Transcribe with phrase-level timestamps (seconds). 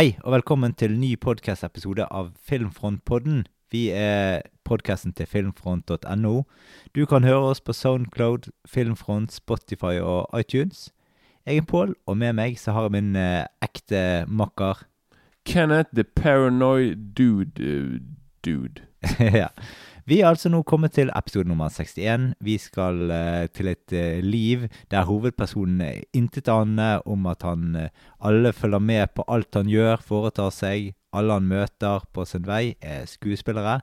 [0.00, 3.42] Hei, og velkommen til ny podkast-episode av Filmfrontpodden.
[3.68, 6.30] Vi er podkasten til filmfront.no.
[6.96, 10.88] Du kan høre oss på Soundcloud, Filmfront, Spotify og iTunes.
[11.44, 14.86] Jeg er Pål, og med meg så har jeg min eh, ekte makker
[15.44, 18.00] Kenneth the Paranoid Dude uh,
[18.40, 18.80] Dude.
[19.42, 19.52] ja.
[20.10, 22.32] Vi er altså nå kommet til episode nummer 61.
[22.42, 27.82] Vi skal uh, til et uh, liv der hovedpersonen er aner om at han uh,
[28.20, 30.96] alle følger med på alt han gjør, foretar seg.
[31.12, 33.80] Alle han møter på sin vei, er skuespillere.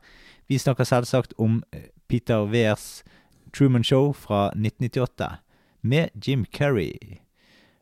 [0.50, 1.64] Vi snakker selvsagt om
[2.10, 3.04] Peter Wehrs
[3.54, 5.40] Truman Show fra 1998
[5.82, 7.22] med Jim Carrey.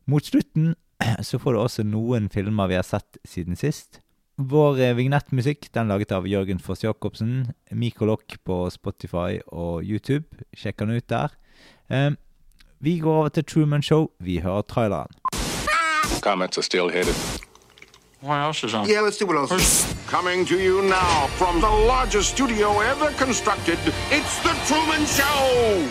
[0.06, 0.76] Mot slutten
[1.22, 4.05] så får du også noen filmer vi har sett siden sist.
[4.36, 7.54] Vår eh, vignettmusikk den er laget av Jørgen Foss Jacobsen.
[7.72, 10.28] Mikolokk på Spotify og YouTube.
[10.52, 11.32] Sjekk den ut der.
[11.88, 12.18] Um,
[12.84, 14.10] vi går over til Truman Show.
[14.20, 15.16] Vi hører traileren.
[16.20, 17.16] Comments are still headed.
[18.20, 18.88] What else is on?
[18.88, 19.94] Yeah, let's do what else.
[20.06, 23.78] Coming to you now from the largest studio ever constructed,
[24.10, 25.88] it's The Truman Show!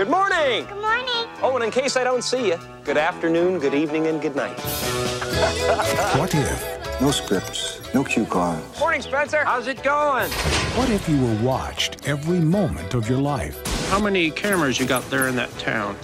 [0.00, 0.64] Good morning.
[0.64, 1.28] Good morning.
[1.42, 4.58] Oh, and in case I don't see you, good afternoon, good evening, and good night.
[6.18, 7.00] What if?
[7.02, 8.80] No scripts, no cue cards.
[8.80, 9.44] Morning, Spencer.
[9.44, 10.30] How's it going?
[10.78, 13.60] What if you were watched every moment of your life?
[13.90, 15.94] How many cameras you got there in that town?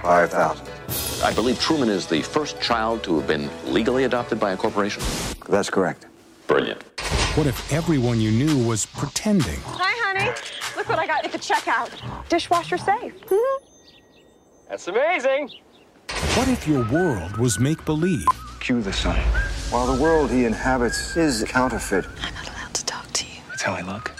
[0.00, 0.66] 5,000.
[1.22, 5.02] I believe Truman is the first child to have been legally adopted by a corporation.
[5.46, 6.06] That's correct.
[6.46, 6.82] Brilliant.
[7.36, 9.60] What if everyone you knew was pretending?
[9.66, 10.36] Hi, honey.
[10.76, 11.90] Look what I got at the checkout.
[12.28, 13.14] Dishwasher safe.
[14.68, 15.50] That's amazing.
[16.34, 18.26] What if your world was make believe?
[18.60, 19.16] Cue the sun.
[19.70, 23.40] While the world he inhabits is counterfeit, I'm not allowed to talk to you.
[23.48, 24.14] that's how I look.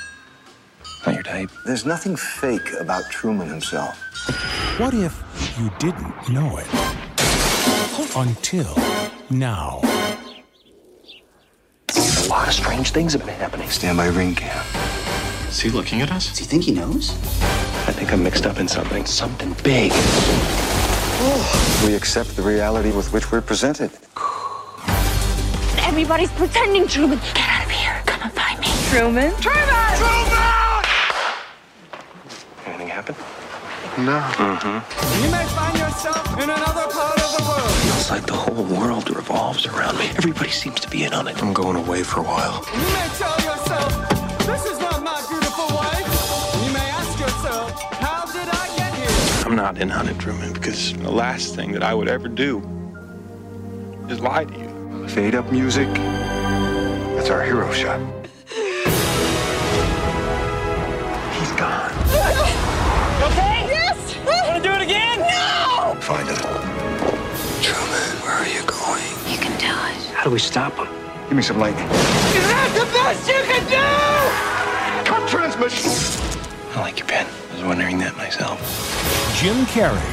[1.06, 1.50] Not your type.
[1.66, 3.96] There's nothing fake about Truman himself.
[4.78, 5.22] What if
[5.58, 6.66] you didn't know it?
[8.16, 8.74] Until
[9.30, 9.80] now.
[11.96, 13.68] A lot of strange things have been happening.
[13.70, 14.64] Stand by ring cam.
[15.48, 16.28] Is he looking at us?
[16.28, 17.10] Does he think he knows?
[17.88, 19.06] I think I'm mixed up in something.
[19.06, 19.92] Something big.
[19.94, 21.64] Oh.
[21.86, 23.90] We accept the reality with which we're presented.
[25.78, 27.18] Everybody's pretending, Truman.
[27.34, 28.02] Get out of here.
[28.04, 28.66] Come and find me.
[28.90, 29.30] Truman?
[29.40, 29.78] Truman!
[32.66, 33.14] Anything happen?
[34.04, 34.18] No.
[34.20, 35.24] Mm-hmm.
[35.24, 37.70] You may find yourself in another part of the world.
[37.70, 40.06] Feels like the whole world revolves around me.
[40.16, 41.42] Everybody seems to be in on it.
[41.42, 42.64] I'm going away for a while.
[42.74, 44.97] You may tell yourself, this is not
[49.48, 52.58] I'm not in on it, Truman, because the last thing that I would ever do
[54.10, 55.08] is lie to you.
[55.08, 55.88] Fade up music.
[57.14, 57.98] That's our hero shot.
[61.32, 61.90] He's gone.
[63.24, 63.64] Okay?
[63.72, 64.16] Yes!
[64.26, 65.18] Want to do it again?
[65.20, 65.96] No!
[66.02, 66.36] Find it.
[67.62, 69.02] Truman, where are you going?
[69.32, 70.14] You can do it.
[70.14, 70.88] How do we stop him?
[71.28, 71.86] Give me some lightning.
[71.86, 75.08] Is that the best you can do?
[75.08, 75.90] Cut transmission!
[76.74, 77.26] I like your pen.
[77.58, 78.60] Was wondering that myself.
[79.34, 80.10] Jim Carrey.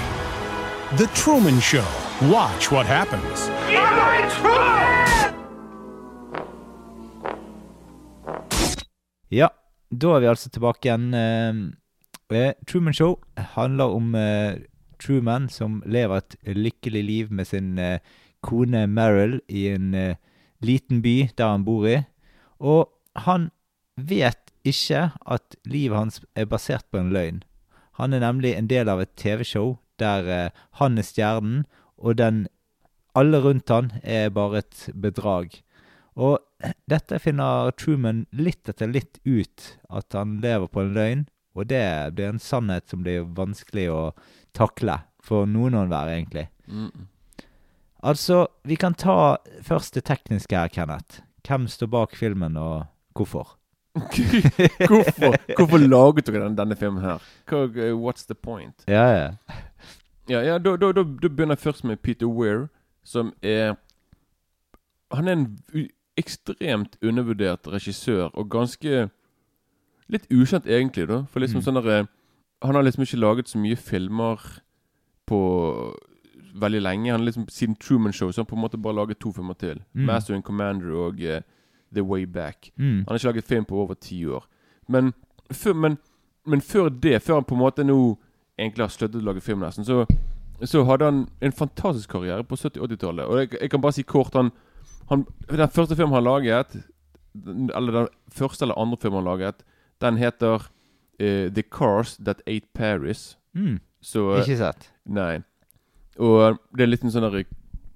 [0.98, 1.86] The Truman Show.
[2.32, 3.50] Watch what happens.
[9.30, 9.50] Ja,
[9.92, 11.14] da er vi altså tilbake igjen.
[11.14, 11.54] Eh,
[12.34, 14.58] eh, Truman Show handler om eh,
[14.98, 18.00] Truman som lever et lykkelig liv med sin eh,
[18.42, 20.18] kone Meryl i en eh,
[20.62, 22.00] liten by der han bor i.
[22.60, 22.90] Og
[23.28, 23.52] han
[23.98, 27.44] vet ikke at livet hans er basert på en løgn.
[28.00, 31.64] Han er nemlig en del av et TV-show der eh, han er stjernen,
[31.96, 32.46] og den
[33.16, 35.62] alle rundt han er bare et bedrag.
[36.16, 36.40] Og
[36.92, 41.26] dette finner Truman litt etter litt ut, at han lever på en løgn,
[41.56, 44.02] og det blir en sannhet som blir vanskelig å
[44.56, 46.50] takle for noen og enhver, egentlig.
[48.06, 51.24] Altså, vi kan ta først det tekniske her, Kenneth.
[51.48, 53.56] Hvem står bak filmen, og hvorfor?
[54.90, 57.20] Hvorfor Hvorfor laget dere den, denne filmen her?
[57.52, 58.84] Eh, what's the point?
[58.88, 59.30] Ja, ja.
[60.30, 62.68] Ja, ja da, da, da, da begynner jeg først med Peter Weir,
[63.04, 63.76] som er
[65.14, 65.58] Han er en
[66.18, 69.10] ekstremt undervurdert regissør, og ganske
[70.08, 71.24] Litt ukjent, egentlig, da.
[71.32, 71.66] For liksom Mm.
[71.66, 72.08] sånn derre
[72.62, 74.38] Han har liksom ikke laget så mye filmer
[75.28, 75.40] på
[76.56, 77.12] veldig lenge.
[77.12, 79.32] Han har liksom Siden Truman Show så har han på en måte bare laget to
[79.32, 79.82] filmer til.
[79.94, 80.06] Mm.
[80.06, 81.42] Master and Commander og eh,
[81.96, 82.72] The Way Back.
[82.76, 83.04] Mm.
[83.04, 84.46] Han har ikke laget film på over ti år.
[84.88, 85.14] Men
[85.52, 85.98] før, men,
[86.46, 87.98] men før det, før han på en måte nå
[88.60, 90.06] egentlig har sluttet å lage film nesten, så,
[90.64, 93.26] så hadde han en fantastisk karriere på 70-80-tallet.
[93.26, 94.52] Og jeg, jeg kan bare si kort han,
[95.10, 96.78] han, Den første filmen han laget,
[97.36, 99.66] eller den første eller andre filmen han laget,
[100.04, 100.70] den heter
[101.22, 103.38] uh, The Cars That Ate Paris.
[103.54, 103.80] Mm.
[104.02, 104.90] Så Ikke sett.
[105.06, 105.40] Nei.
[106.22, 107.28] Og det er litt en sånn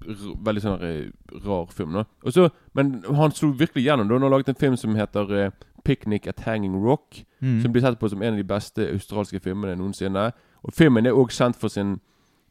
[0.06, 1.10] veldig sånn eh,
[1.44, 1.92] rar film.
[1.92, 4.08] da Og så, Men han slo virkelig gjennom.
[4.08, 5.50] da Han har laget en film som heter uh,
[5.84, 7.24] 'Picnic at Hanging Rock'.
[7.40, 7.62] Mm.
[7.62, 10.32] Som blir sett på som en av de beste australske filmene noensinne.
[10.62, 12.00] Og filmen er òg kjent for sin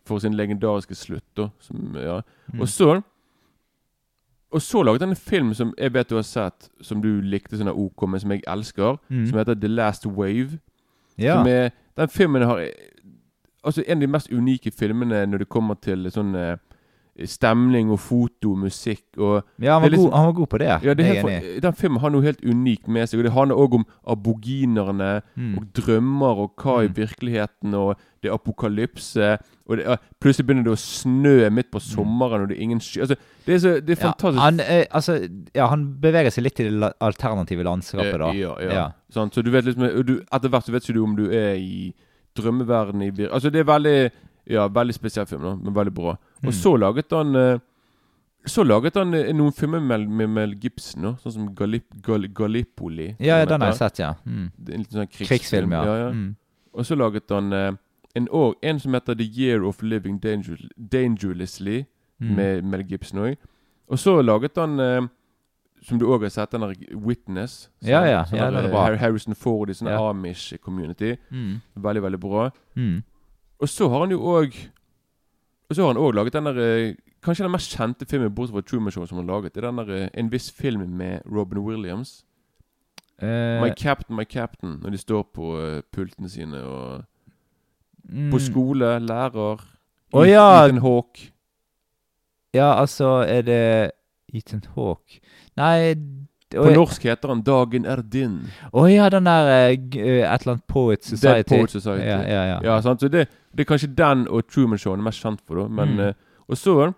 [0.08, 1.38] For sin legendariske slutt.
[1.38, 2.22] da som, ja.
[2.54, 2.62] Mm.
[2.62, 3.02] Og så
[4.52, 7.58] Og så laget han en film som jeg vet du har sett, som du likte
[7.58, 8.98] sånn OK, men som jeg elsker.
[9.10, 9.28] Mm.
[9.28, 10.60] Som heter The Last Wave.
[11.18, 11.36] Ja.
[11.38, 12.66] Som er, den filmen har
[13.64, 16.58] Altså en av de mest unike filmene når det kommer til sånn eh,
[17.28, 20.68] stemning og foto, musikk og Ja, han var, liksom, god, han var god på det.
[20.84, 23.20] ja, det helt, for, Den filmen har noe helt unikt med seg.
[23.20, 25.58] Og Det handler òg om aboginerne Mm.
[25.58, 26.96] og drømmer og hva i Mm.
[26.96, 27.74] virkeligheten.
[27.74, 29.38] Og det er apokalypse.
[29.70, 33.02] Og det plutselig begynner det å snø midt på sommeren, og det er ingen sky
[33.02, 34.40] altså, Det er, så, det er Ja, fantastisk.
[34.42, 38.30] han, eh, altså, ja, han beveger seg litt i det alternative landskapet, da.
[38.30, 38.74] Eh, Ja, ja.
[38.74, 38.92] Ja.
[39.12, 41.56] Sånn, Så du vet liksom du, Etter hvert så vet ikke du om du er
[41.56, 41.94] i
[42.36, 44.12] drømmeverdenen i Altså, det er veldig
[44.50, 46.16] Ja, veldig spesiell film, da, men veldig bra.
[46.46, 47.60] Og så laget han eh,
[48.48, 52.28] Så laget han eh, noen filmer med, med Mel Gibson, da, sånn som Gallip, Gall,
[52.34, 53.10] Gallipoli.
[53.20, 54.14] Ja, ja, den har jeg sett, ja.
[54.26, 54.46] Mm.
[54.70, 55.28] En liten sånn krigsfilm.
[55.28, 55.84] Krigsfilm, ja.
[55.86, 56.10] ja, ja.
[56.16, 56.36] Mm.
[56.74, 57.72] Og så laget han eh,
[58.16, 61.86] en, år, en som heter The Year of Living Danger, Dangerously,
[62.20, 62.34] Mm.
[62.36, 63.36] med Mel Gibson òg.
[63.88, 65.06] Og så laget han eh,
[65.88, 67.70] som du òg har sett, den der Witness.
[67.80, 68.82] Ja, ja, Sånn ja, den er bra.
[69.00, 69.88] Harrison Ford i sånn.
[69.88, 71.14] Amish community.
[71.32, 71.62] Mm.
[71.80, 72.50] Veldig, veldig bra.
[72.76, 72.98] Mm.
[73.64, 74.58] Og så har han jo òg
[75.70, 78.56] Og så har han òg laget den der eh, Kanskje den mest kjente filmen bortsett
[78.56, 79.56] fra Truman Show som han laget.
[79.56, 82.26] Det er den der eh, En viss film med Robin Williams.
[83.22, 84.80] Uh, My Captain, My Captain.
[84.82, 87.04] Når de står på pultene sine og
[88.04, 88.32] mm.
[88.32, 89.60] På skole, lærer
[90.14, 90.66] Å, ja.
[90.66, 91.34] Ethan Hawke.
[92.54, 93.92] Ja, altså, er det
[94.34, 95.20] Ethan Hawke
[95.58, 95.94] Nei
[96.52, 98.48] På norsk heter han 'Dagen er din'.
[98.74, 101.44] Å ja, den der uh, et eller annet Poet Society.
[101.44, 102.06] Dead Poet Society.
[102.08, 102.60] Ja, ja, ja.
[102.64, 103.00] Ja, sant?
[103.02, 105.56] Så det, det er kanskje den og Truman Show han er mest kjent for.
[105.56, 106.00] da Men, Mm.
[106.00, 106.14] uh,
[106.50, 106.94] og, så,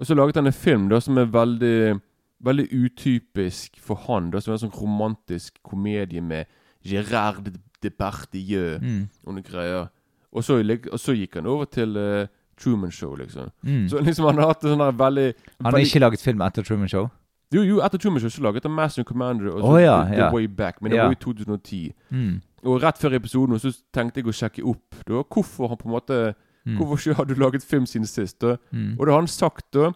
[0.00, 2.00] og så laget han en film da som er veldig
[2.44, 4.30] Veldig utypisk for han.
[4.30, 6.46] da Som er en sånn romantisk komedie med
[6.84, 7.52] Gérard
[7.82, 9.08] Depardieu Mm.
[9.26, 9.88] og noen greier.
[10.32, 10.54] Og så,
[10.92, 12.26] og så gikk han over til uh,
[12.58, 13.50] Truman Show, liksom.
[13.64, 13.88] Mm.
[13.88, 16.62] Så liksom han har hatt en sånn veldig Han har veldig- ikke laget film etter
[16.64, 17.10] Truman Show?
[17.52, 20.30] Jo, jo, etter Show så laget han Master Commander og så oh, ja, The, ja.
[20.32, 20.80] Way Back.
[20.82, 21.04] Men det Ja.
[21.04, 21.92] var i 2010.
[22.10, 22.40] Mm.
[22.64, 25.92] Og rett før episoden så tenkte jeg å sjekke opp da, hvorfor han på en
[25.98, 26.34] måte
[26.64, 26.76] Mm.
[26.78, 28.38] Hvorfor ikke har du laget film siden sist?
[28.40, 28.56] da?
[28.72, 28.94] Mm.
[29.00, 29.88] Og da har han sagt da,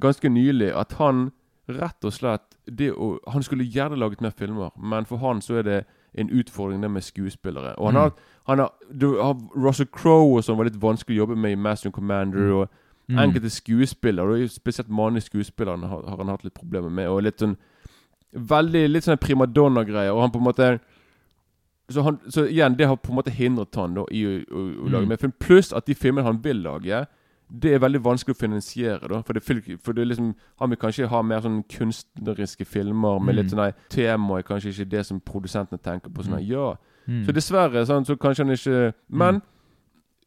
[0.00, 1.30] ganske nylig at han
[1.68, 5.54] rett og slett det å, Han skulle gjerne laget mer filmer, men for han så
[5.58, 5.84] er det
[6.14, 7.72] en utfordring det med skuespillere.
[7.78, 8.00] Og han Mm.
[8.02, 8.12] har,
[8.46, 11.54] han har, du, har Russell Crowe og sånn var litt vanskelig å jobbe med i
[11.54, 12.52] Master and Commander.
[12.52, 12.68] Og
[13.10, 13.18] Mm.
[13.18, 17.08] enkelte skuespillere, spesielt mannlige skuespillere, har, har han hatt litt problemer med.
[17.08, 17.56] Og litt sånn
[18.32, 20.12] Veldig litt sånn primadonna-greier.
[20.14, 20.66] Og han på en måte
[21.90, 24.60] så, han, så igjen, det har på en måte hindret han da i å, å,
[24.86, 25.08] å lage Mm.
[25.08, 25.32] mer film.
[25.42, 27.00] Pluss at de filmene han vil lage,
[27.50, 29.08] det er veldig vanskelig å finansiere.
[29.10, 29.42] da For det,
[29.82, 33.50] for det liksom Han vil kanskje ha mer sånn kunstneriske filmer med litt Mm.
[33.50, 36.22] sånn nei, tema er kanskje ikke det som produsentene tenker på.
[36.22, 36.76] Sånn, nei, ja
[37.08, 37.24] Mm.
[37.26, 39.42] Så dessverre, sånn, så kanskje han ikke Men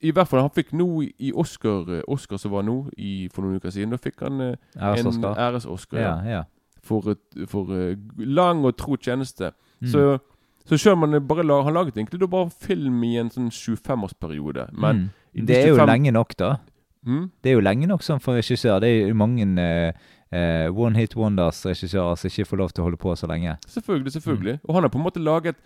[0.04, 3.46] i hvert fall, han fikk nå i Oscar eh, Oscar som var nå i, for
[3.46, 6.02] noen uker siden, da fikk han eh, en Æres-Oscar.
[6.02, 6.14] Ja.
[6.28, 6.44] Ja.
[6.84, 7.16] For,
[7.48, 9.54] for eh, lang og tro tjeneste.
[9.80, 9.90] Mm.
[9.94, 10.06] Så
[10.64, 14.70] så han bare la, Han laget egentlig da bare film i en sånn 25-årsperiode.
[14.72, 15.46] Men mm.
[15.48, 16.52] Det er jo 25 lenge nok, da.
[17.04, 17.26] Mm?
[17.44, 18.80] Det er jo lenge nok sånn for regissør.
[18.80, 19.92] Det er jo mange uh,
[20.32, 23.58] uh, one hit wonders-regissører som ikke får lov til å holde på så lenge.
[23.68, 24.16] Selvfølgelig.
[24.16, 25.60] selvfølgelig Og han har på en måte laget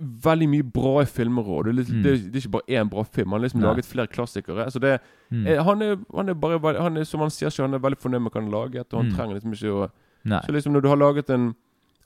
[0.00, 1.64] veldig mye bra filmer òg.
[1.76, 2.02] Det, er Mm.
[2.02, 3.30] det, er- det er ikke bare én bra film.
[3.30, 3.68] Han har liksom Nei.
[3.70, 4.64] laget flere klassikere.
[4.64, 5.46] Altså det, Mm.
[5.46, 7.98] eh, han, er, han er bare han er, Som han sier selv, han er veldig
[7.98, 9.16] fornøyd med hva han har laget, og han Mm.
[9.16, 9.90] trenger liksom ikke å
[10.24, 10.40] Nei.
[10.40, 11.54] Så liksom når du har laget en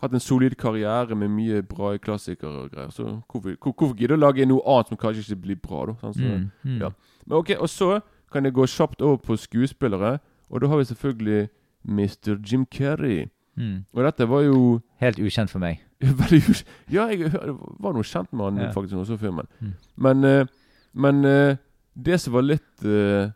[0.01, 4.15] hatt en solid karriere med mye bra klassikere og greier, så hvorfor, hvor, hvorfor gidde
[4.17, 5.95] å lage noe annet som kanskje ikke blir bra, da?
[6.01, 6.17] sant?
[6.17, 6.51] Så, Mm.
[6.65, 6.81] Mm.
[6.81, 6.91] ja.
[7.27, 10.21] Men ok, Og så kan jeg gå kjapt over på skuespillere,
[10.51, 11.49] og da har vi selvfølgelig
[11.87, 12.39] Mr.
[12.45, 13.29] Jim Carrey.
[13.59, 13.85] Mm.
[13.95, 15.81] Og dette var jo Helt ukjent for meg.
[16.97, 18.73] Ja, jeg var noe kjent med han Ja.
[18.75, 19.47] faktisk når jeg så filmen.
[19.61, 19.73] Mm.
[19.97, 20.47] Men, eh,
[20.95, 21.57] men eh,
[21.97, 23.31] det som var litt eh,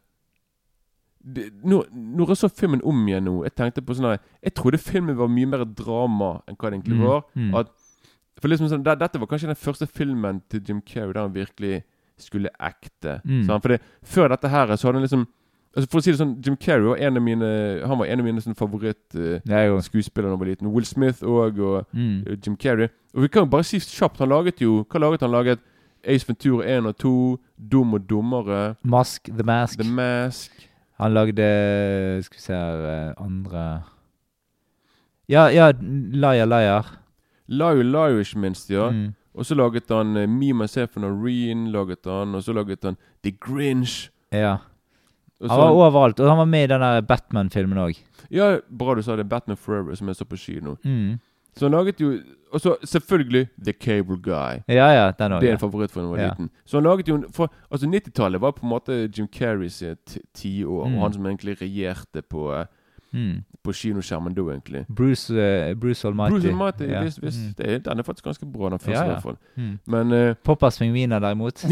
[1.28, 4.78] det, når, når jeg så filmen om igjen nå Jeg tenkte på sånn Jeg trodde
[4.80, 7.24] filmen var mye mer drama enn hva det egentlig Mm, var.
[7.34, 7.54] mm.
[7.58, 7.72] At,
[8.40, 11.34] for liksom sånn, det, Dette var kanskje den første filmen til Jim Carrey der han
[11.34, 11.82] virkelig
[12.18, 13.20] skulle ekte.
[13.26, 13.42] Mm.
[13.46, 13.62] sant?
[13.62, 13.78] For
[14.14, 15.26] Før dette her så hadde han liksom
[15.76, 17.48] altså For å si det sånn Jim Carrey var en av mine
[17.86, 19.40] Han var en av mine sånn favoritt eh,
[19.84, 20.70] skuespillere da jeg var liten.
[20.74, 22.24] Will Smith og, og mm.
[22.26, 22.88] eh, Jim Carrey.
[23.14, 25.34] Og vi kan jo bare si kjapt Han laget jo Hva laget han?
[25.34, 25.64] laget
[26.08, 27.12] Ace Ventura 1 og 2,
[27.58, 29.80] Dum og dummere, Mask, The Mask.
[29.80, 30.68] The Mask
[31.00, 31.48] Han lagde
[32.22, 33.82] Skal vi se her eh, Andre
[35.28, 36.86] Ja, ja, Liar Liar.
[37.48, 38.90] Liar Liar, ikke minst, ja.
[38.90, 39.14] Mm.
[39.34, 42.96] Og så laget han uh, Me, Myself and Noreen, laget han, og så laget han
[43.24, 44.10] The Grinch.
[44.32, 44.56] Ja.
[45.40, 47.98] Og Han var overalt, og han var med i den der Batman-filmen òg.
[48.30, 49.28] Ja, bra du sa det.
[49.28, 50.74] Batman Forever, som jeg så på kino.
[50.84, 51.20] Mm.
[51.56, 52.18] Så han laget jo
[52.52, 54.62] Og så selvfølgelig The Cable Guy.
[54.68, 56.28] Ja, ja, den også, Det er en favoritt fra da jeg var Ja.
[56.30, 56.50] liten.
[56.64, 60.86] Så han laget jo for, Altså 90-tallet var på en måte Jim Carreys ti- tiår,
[60.88, 60.94] Mm.
[60.96, 62.64] og han som egentlig regjerte på, eh,
[63.12, 63.44] Mm.
[63.64, 64.84] på kinoskjermen da, egentlig.
[64.88, 66.32] Bruce, uh, Bruce Almighty.
[66.34, 67.02] Bruce Almighty, Ja.
[67.04, 67.54] visst, visst, Mm.
[67.56, 69.12] det den er faktisk ganske bra, den første Ja, i ja.
[69.14, 69.36] hvert fall.
[69.56, 69.78] Mm.
[69.86, 71.54] Men uh, Poppas pingviner, derimot.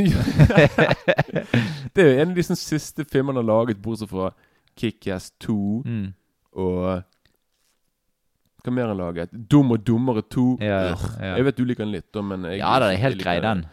[1.95, 4.31] Det er jo en av de sånn siste filmene han har laget, bortsett fra
[4.77, 6.13] Kick-Ass 2 Mm.
[6.57, 7.03] og
[8.67, 9.31] Hva mer han laget?
[9.49, 10.59] Dum og dummere 2.
[10.61, 10.97] Ja.
[11.21, 13.65] Jeg vet du liker den litt, da, men jeg, Ja, det er helt grei, den.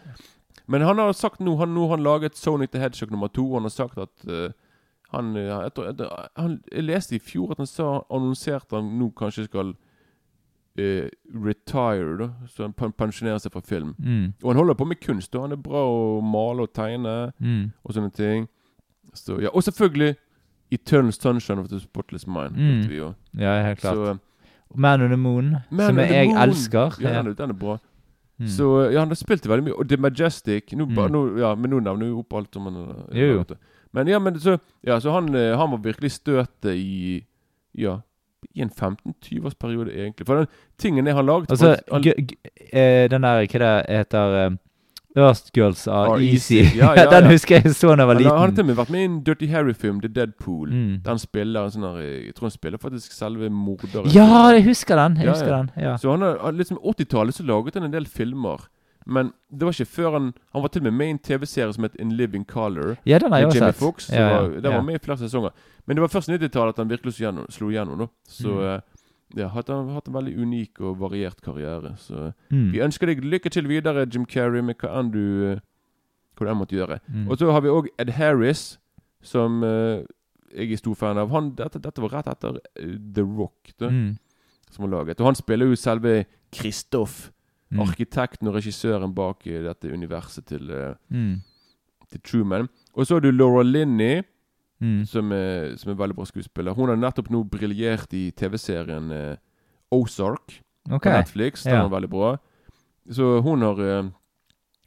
[0.68, 3.44] Men han har sagt nå Han, nå han laget Sonic the Hedgehog nummer to.
[3.48, 4.52] Og han har sagt at eh,
[5.14, 9.12] han, eh, tror, jeg, han Jeg leste i fjor at han sa annonserte han nå
[9.16, 9.74] kanskje skal
[10.78, 11.10] eh,
[11.46, 12.28] retire, da.
[12.50, 13.96] Så han pensjonerer seg fra film.
[14.00, 14.34] Mm.
[14.44, 15.32] Og han holder på med kunst.
[15.34, 17.72] da Han er bra å male og tegne Mm.
[17.84, 18.48] og sånne ting.
[19.14, 19.50] Så, ja.
[19.54, 20.16] Og selvfølgelig
[20.72, 22.56] Eternal Sunshine of the Spotless Mind.
[22.58, 22.88] Mm.
[22.90, 22.96] vi.
[23.40, 23.96] Ja, helt klart.
[23.96, 24.18] Så, eh,
[24.76, 26.38] Man on the Moon, Man som jeg Moon.
[26.38, 26.98] elsker.
[27.02, 27.78] Ja, den, den er bra.
[28.40, 28.48] Mm.
[28.48, 29.74] Så ja, han har spilt veldig mye.
[29.78, 31.12] Og The Majestic nå, Mm.
[31.12, 33.44] nå, ja, Men nå nevner vi opp alt om han har- Jo, jo.
[33.94, 37.24] Men ja, men så, ja, så han, eh, han var virkelig støtet i
[37.78, 38.00] Ja,
[38.54, 40.26] i en 15-20-årsperiode, egentlig.
[40.28, 40.48] For den
[40.78, 44.58] tingen er han laget Altså, han, eh, den der, hva det heter um,
[45.16, 46.56] Earth Girls Are Are Easy.
[46.60, 46.78] Easy.
[46.78, 48.78] Ja, ja, den husker jeg så da jeg var han, han har til og med
[48.82, 50.72] vært med i en Dirty Harry-film, The Deadpool.
[50.74, 50.96] Mm.
[51.06, 54.10] Der han spiller en sånn her Jeg tror han spiller faktisk selve morderen.
[54.14, 55.20] Ja, jeg husker den!
[55.22, 55.96] Jeg Ja, husker den, ja.
[56.02, 58.66] Så han har, liksom 80-tallet så laget han en del filmer.
[59.06, 61.74] Men det var ikke før han Han var til og med med i en TV-serie
[61.74, 62.96] som het In Living Color.
[63.06, 63.72] Ja, den har jeg Jimmy.
[63.74, 64.10] Foxx.
[64.10, 64.76] Ja, ja, var, den ja.
[64.78, 65.50] var med i flere sesonger.
[65.88, 67.50] Men det var først 90-tallet at han virkelig slo gjennom.
[67.52, 68.08] Slo gjennom da.
[68.24, 68.64] Så Mm.
[68.64, 68.82] eh,
[69.42, 71.96] ja, hatt, han har hatt en veldig unik og variert karriere.
[71.98, 72.72] Så Mm.
[72.72, 75.60] vi ønsker deg lykke til videre, Jim Carrey, med hva enn du eh,
[76.38, 77.00] Hva du enn måtte gjøre.
[77.14, 77.28] Mm.
[77.30, 78.78] Og så har vi òg Ed Harris,
[79.22, 80.02] som uh,
[80.56, 81.30] jeg er stor fan av.
[81.30, 82.58] Han, dette, dette var rett etter
[83.14, 84.18] The Rock, da, Mm.
[84.72, 85.20] som var laget.
[85.22, 87.30] Og han spiller jo selve Kristoff,
[87.74, 87.80] Mm.
[87.88, 91.42] arkitekten og regissøren bak eh, dette universet til, eh, Mm.
[92.12, 92.70] til Truman.
[92.96, 94.22] Og så har du Laura Linney,
[94.82, 95.06] Mm.
[95.06, 96.74] som, er, som er veldig bra skuespiller.
[96.76, 99.36] Hun har nettopp nå briljert i TV-serien eh,
[99.92, 100.62] Ozark
[100.92, 101.12] okay.
[101.12, 101.64] på Netflix.
[101.64, 101.86] Den Ja.
[101.86, 102.38] er veldig bra.
[103.10, 104.10] Så hun har eh,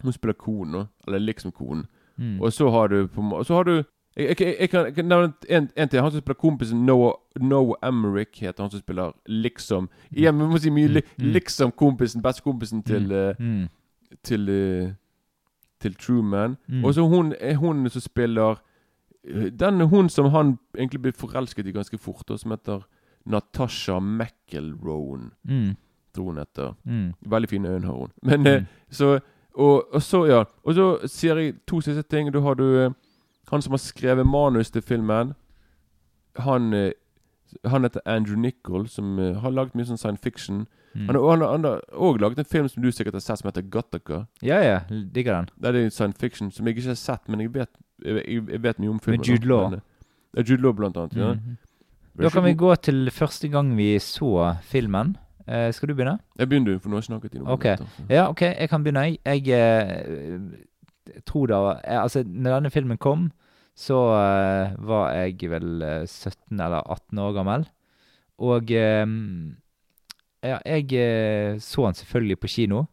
[0.02, 0.88] Hun spiller konen.
[1.06, 1.86] Eller liksom konen.
[2.18, 2.40] Mm.
[2.42, 3.82] Og så har du på Så har du
[4.16, 6.00] jeg, jeg, jeg, jeg kan, jeg kan nevne en, en til.
[6.00, 10.58] Han som spiller kompisen Noah, Noah Emmerich, heter han som spiller liksom Igjen, vi må
[10.58, 11.32] si mye li, Mm.
[11.32, 13.68] liksom kompisen, bestekompisen til uh, Mm.
[14.22, 14.90] Til uh,
[15.80, 16.56] Til Truman.
[16.68, 16.84] Mm.
[16.84, 18.56] Og så hun er hun som spiller
[19.24, 22.86] eh, Den hun som han egentlig ble forelsket i ganske fort, og som heter
[23.26, 25.76] Natasha McElroan, Mm.
[26.14, 26.74] tror hun heter.
[26.84, 27.12] Mm.
[27.30, 28.10] Veldig fine øyne har hun.
[28.22, 28.66] Men eh, Mm.
[28.90, 29.20] så
[29.58, 30.44] og, og så, ja.
[30.64, 32.32] Og så sier jeg to siste ting.
[32.32, 32.90] Da har du eh,
[33.50, 35.34] han som har skrevet manus til filmen.
[36.38, 36.92] Han eh,
[37.64, 40.66] Han heter Andrew Nichol, som eh, har laget mye sånn science fiction.
[40.94, 41.06] Mm.
[41.06, 44.26] Han har- òg laget en film som du sikkert har sett, som heter Gattaca.
[44.42, 44.80] Ja, ja.
[44.90, 45.48] Digger den.
[45.60, 47.68] Det er science fiction som jeg ikke har sett, men jeg vet,
[48.04, 49.20] jeg, jeg- vet mye om filmen.
[49.20, 49.46] Med Jude.
[49.46, 49.70] Law.
[49.70, 49.80] Men, eh,
[50.36, 51.16] Ja, Jude Law, blant annet.
[51.16, 51.34] Ja.
[51.34, 51.56] Mhm.
[52.18, 55.16] Da kan vi gå til første gang vi så filmen.
[55.46, 56.18] Eh, skal du begynne?
[56.38, 57.76] Jeg begynner, du, for nå har jeg snakket i noen okay.
[57.76, 58.14] minutter.
[58.14, 59.18] Ja, ok, jeg kan begynne.
[59.24, 60.40] Jeg, jeg
[61.26, 63.30] tror da eh, Altså, når denne filmen kom,
[63.76, 67.66] så uh, var jeg vel eh, 17 eller 18 år gammel.
[68.38, 69.56] Og um,
[70.44, 72.84] ja, jeg eh, så den selvfølgelig på kino.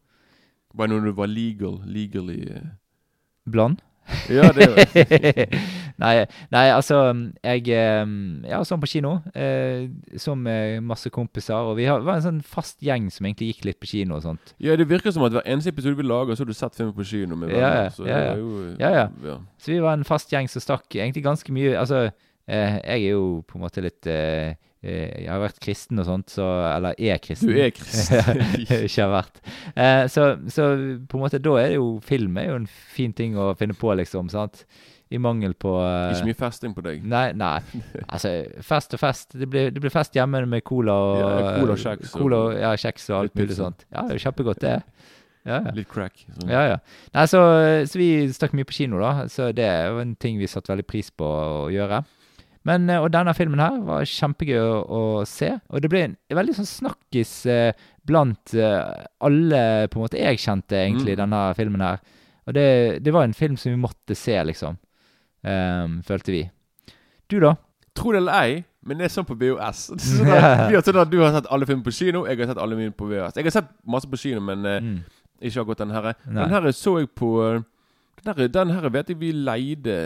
[0.78, 2.68] Bare når du var legal, legally eh.
[3.52, 3.78] Blond.
[4.30, 5.48] Ja, det var
[6.00, 6.98] nei, nei, altså
[7.44, 8.06] Jeg eh,
[8.50, 9.22] ja, sånn på kino.
[9.36, 9.88] Eh,
[10.44, 11.54] med masse kompiser.
[11.56, 14.24] Og vi har- var en sånn fast gjeng som egentlig gikk litt på kino og
[14.24, 14.54] sånt.
[14.60, 16.94] Ja, det virker som at hver eneste episode vi lager, så har du sett filmen
[16.94, 17.84] på kino med venner.
[17.84, 18.36] ja, så ja, ja.
[18.36, 18.90] jo eh, Ja,
[19.24, 19.38] ja.
[19.58, 22.12] Så vi var en fast gjeng som stakk egentlig ganske mye Altså,
[22.48, 26.06] eh, jeg er jo på en måte litt eh, eh, Jeg har vært kristen og
[26.10, 26.44] sånt, så
[26.76, 27.54] Eller er kristen.
[27.54, 28.42] Du er kristen.
[28.84, 29.38] Ikke har vært.
[29.80, 30.66] Eh, så, så
[31.08, 33.78] på en måte da er det jo Film er jo en fin ting å finne
[33.80, 34.28] på, liksom.
[34.34, 34.66] sant?
[35.14, 37.04] I mangel på eh, Ikke mye festing på deg.
[37.06, 37.60] Nei, nei.
[38.08, 38.32] Altså,
[38.66, 39.36] fest og fest.
[39.38, 42.72] Det blir, det blir fest hjemme med cola og Ja, cola kjeks Cola, og- ja,
[42.84, 43.86] kjeks og alt mulig sånt.
[43.94, 44.80] Ja, det er jo kjempegodt, det.
[45.46, 45.72] Ja, ja.
[45.76, 46.26] Litt crack.
[46.40, 46.50] sånn.
[46.50, 46.78] Ja, ja.
[47.14, 47.40] Nei, så,
[47.88, 49.26] så vi stakk mye på kino, da.
[49.32, 52.00] Så det er jo en ting vi satte veldig pris på å gjøre.
[52.66, 55.50] Men, eh, og denne filmen her var kjempegøy å, å se.
[55.70, 57.74] Og det ble en veldig sånn snakkis eh,
[58.08, 61.22] blant eh, alle på en måte jeg kjente, egentlig, Mm.
[61.26, 62.00] denne filmen her.
[62.48, 62.68] Og det,
[63.04, 64.78] det var en film som vi måtte se, liksom.
[65.44, 66.42] Um, følte vi.
[67.32, 67.54] Du, da?
[67.96, 71.02] Tro det eller ei, men det er sånn på BOS Sånn at, vi har sånn
[71.04, 73.36] at du har sett alle filmer på kino, jeg har sett alle mine på VHS.
[73.40, 74.98] Jeg har sett masse på kino, men eh, Mm.
[75.44, 76.10] ikke akkurat den her.
[76.24, 77.62] Den her så jeg på eh,
[78.24, 79.98] Den her, den her vet jeg vi leide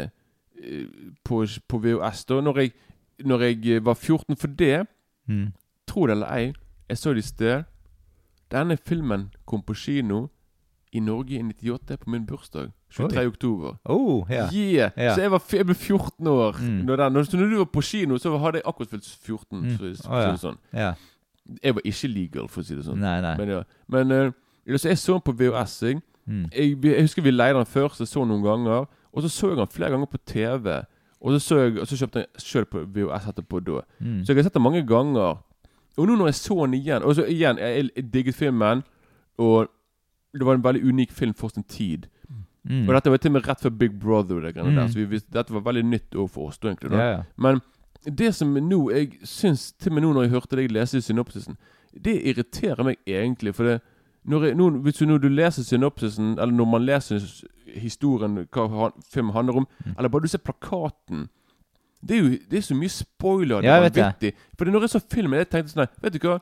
[1.23, 2.71] på, på VHS da når jeg,
[3.25, 4.35] når jeg eh, var 14.
[4.37, 4.87] For det,
[5.27, 5.51] Mm.
[5.87, 6.53] tro det eller ei,
[6.89, 7.63] jeg så det i sted.
[8.51, 10.29] Denne filmen kom på kino
[10.93, 12.71] i Norge i 98 på min bursdag.
[12.89, 13.19] 23.
[13.19, 13.25] Oi.
[13.27, 13.73] oktober.
[13.85, 14.47] Oh, ja.
[14.53, 14.91] Yeah!
[14.97, 15.15] Yeah.
[15.15, 16.55] Så jeg, var, jeg ble 14 år.
[16.61, 16.85] Mm.
[16.85, 19.59] Når, den, når, så når du var på kino, så hadde jeg akkurat fylt 14.
[19.59, 19.69] Mm.
[19.77, 20.35] For, for, Å, ja.
[20.39, 20.57] sånn.
[21.63, 22.99] Jeg var ikke legal, for å si det sånn.
[23.03, 23.33] Nei, nei.
[23.37, 23.63] Men, ja.
[23.91, 25.75] Men uh, så jeg så den på VHS.
[25.83, 25.99] Jeg.
[26.25, 26.45] Mm.
[26.55, 28.87] Jeg, jeg husker vi leide den først, jeg så den noen ganger.
[29.13, 30.81] Og så så jeg den flere ganger på TV.
[31.21, 33.81] Og så, så, jeg, og så kjøpte jeg sjøl på VHS etterpå da.
[33.99, 34.19] Mm.
[34.25, 35.39] Så jeg har sett den mange ganger.
[35.97, 38.83] Og nå når jeg så den igjen Og så igjen, jeg, jeg digget filmen.
[39.37, 39.67] Og
[40.33, 42.05] det var en veldig unik film for sin tid.
[42.69, 42.83] Mm.
[42.89, 44.39] Og dette var til og med rett før Big Brother.
[44.41, 44.91] Det greiene der, Mm.
[44.91, 46.57] så vi dette var veldig nytt for oss.
[46.57, 46.97] da egentlig da.
[46.97, 47.21] Ja.
[47.37, 47.61] Men
[48.17, 51.57] det som nå jeg syns Til og med nå når jeg hørte deg lese synopsisen,
[52.03, 53.55] det irriterer meg egentlig.
[53.55, 53.81] For det
[54.27, 57.19] når, jeg, nå, hvis du, når du leser synopsisen, eller når man leser
[57.75, 59.95] historien, hva filmen handler om, Mm.
[59.97, 61.29] eller bare du ser plakaten
[62.05, 63.61] Det er jo det er så mye spoiler.
[63.61, 64.33] Det Ja, er vanvittig.
[64.57, 66.39] For når jeg så filmen, jeg tenkte sånn Vet du hva?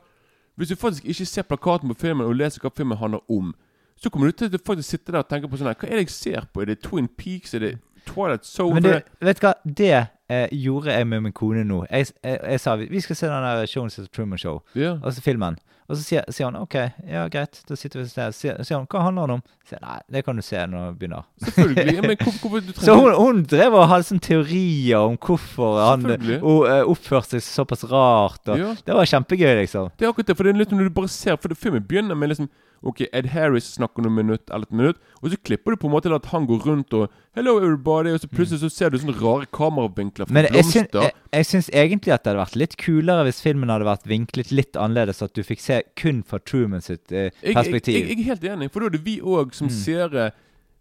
[0.58, 3.54] Hvis du faktisk ikke ser plakaten på filmen og leser hva filmen handler om,
[3.96, 5.96] så kommer du til å faktisk sitte der og tenke på sånn her Hva er
[5.96, 6.60] det jeg ser på?
[6.62, 7.54] Er det Twin Peaks?
[7.54, 8.74] Er det Twilight Zone?
[8.74, 9.54] Men du, vet du hva?
[9.64, 11.86] Det eh, gjorde jeg med min kone nå.
[11.90, 15.00] Jeg, jeg, jeg sa vi skal se den der of Truman Show, yeah.
[15.02, 15.56] altså filmen.
[15.86, 16.74] Og så sier, sier han OK,
[17.06, 18.32] ja greit, da sitter vi ser.
[18.34, 19.42] Sier, sier han hva handler det om?
[19.68, 21.26] Sier nei, det kan du se når vi begynner.
[21.44, 21.96] Selvfølgelig.
[22.02, 26.06] Men hvor, hvor, du Så hun, hun drev og hadde sånne teorier om hvorfor han
[26.10, 28.42] og, eh, oppførte seg såpass rart.
[28.50, 28.74] Og Ja.
[28.86, 29.90] Det var kjempegøy, liksom.
[29.94, 31.84] Det er akkurat det, for det er litt når du bare ser For det filmen
[31.86, 32.50] begynner med liksom
[32.84, 35.92] Ok, Ed Harris snakker noen minutt eller et minutt, og så klipper du på en
[35.94, 38.98] måte til at han går rundt og 'Hello, everybody', og så plutselig så ser du
[38.98, 41.00] sånne rare kameravinkler fra Men jeg, syn, blomster.
[41.02, 44.52] jeg, jeg syns egentlig at det hadde vært litt kulere hvis filmen hadde vært vinklet
[44.52, 47.94] litt annerledes, at du fikk se kun fra Truman sitt eh, perspektiv.
[47.94, 49.70] jeg, jeg er helt enig, for da er det vi òg som Mm.
[49.72, 50.30] seere.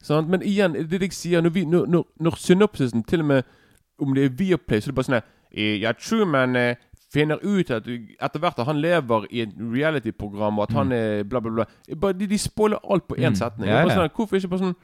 [0.02, 0.30] Sant?
[0.30, 3.44] Men igjen, det det jeg sier når, vi, når, når, når synopsisen til og med
[4.00, 5.24] Om det er Viaplay, så er det bare sånn her
[5.56, 6.76] eh, Ja, Truman eh,
[7.16, 11.24] finner ut at etter hvert at han lever i et reality-program, og at han er
[11.24, 11.66] bla, bla, bla.
[12.02, 13.36] Bare, de, de spoiler alt på én Mm.
[13.40, 13.70] setning.
[13.72, 13.96] Ja, ja.
[13.96, 14.76] Sånn, hvorfor ikke bare sånn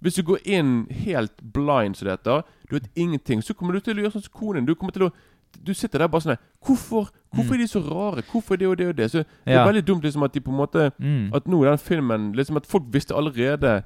[0.00, 3.98] Hvis du går inn helt blind som heter, du vet ingenting, så kommer du til
[3.98, 4.64] å gjøre sånn som konen.
[4.66, 5.12] Du kommer til å
[5.66, 8.22] du sitter der bare sånn Hvorfor Hvorfor er de så rare?
[8.22, 9.10] Hvorfor er det og det og det?
[9.10, 9.52] Så Det er Mm.
[9.58, 9.66] Ja.
[9.66, 11.34] veldig dumt liksom at de på en måte Mm.
[11.34, 13.82] At nå den filmen liksom At folk visste allerede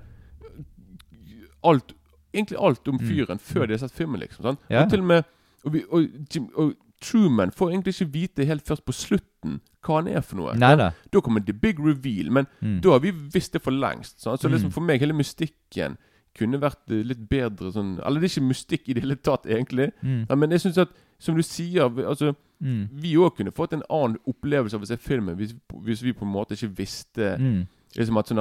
[1.65, 1.95] alt
[2.35, 4.43] Egentlig alt om fyren før de har sett filmen, liksom.
[4.43, 4.59] Sant?
[4.69, 4.71] Mm.
[4.75, 4.83] Ja.
[4.85, 5.23] Og til og med
[5.65, 6.73] og, vi, og, Jim, og
[7.05, 10.55] Truman får egentlig ikke vite helt først på slutten hva han er for noe.
[10.57, 10.91] Nei da.
[11.21, 12.81] Kommer the big reveal, men Mm.
[12.81, 14.21] da har vi visst det for lengst.
[14.25, 14.73] Så liksom Mm.
[14.73, 15.97] for meg, hele mystikken
[16.35, 19.93] kunne vært litt bedre sånn Eller det er ikke mystikk i det hele tatt, egentlig.
[20.03, 20.27] Mm.
[20.29, 20.89] Ja, men jeg syns at,
[21.19, 22.89] som du sier altså, Mm.
[22.93, 26.23] Vi òg kunne fått en annen opplevelse av å se filmen hvis, hvis vi på
[26.23, 27.67] en måte ikke visste Mm.
[27.97, 28.39] Liksom at sånn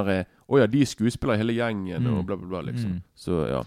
[0.48, 2.18] Å ja, de er skuespillere hele gjengen, Mm.
[2.18, 2.90] og bla, bla, bla, liksom.
[2.92, 3.02] Mm.
[3.16, 3.62] Så ja.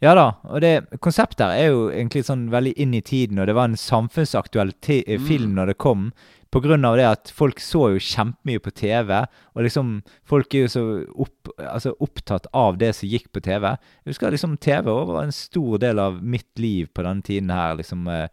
[0.00, 3.48] Ja da, og det konseptet her er jo egentlig sånn veldig inn i tiden, og
[3.50, 5.26] det var en samfunnsaktuell eh, Mm.
[5.26, 6.12] film når det kom.
[6.50, 10.60] På grunn av det at folk så jo kjempemye på TV, og liksom folk er
[10.62, 10.84] jo så
[11.18, 13.76] opp, altså opptatt av det som gikk på TV.
[14.06, 17.74] Jeg husker liksom TV var en stor del av mitt liv på denne tiden her.
[17.76, 18.28] liksom eh,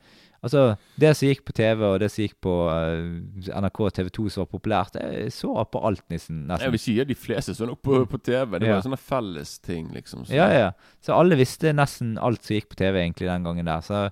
[0.45, 4.25] Altså, det som gikk på TV, og det som gikk på uh, NRK TV 2
[4.29, 6.43] som var populært, jeg så på alt, nesten.
[6.53, 8.60] Jeg vil si at de fleste så nok på, på TV.
[8.62, 8.75] Det Ja.
[8.77, 10.27] var sånne felles ting, liksom.
[10.29, 10.36] Så.
[10.38, 10.69] Ja, ja.
[11.01, 13.81] Så alle visste nesten alt som gikk på TV egentlig den gangen der.
[13.81, 14.05] Så,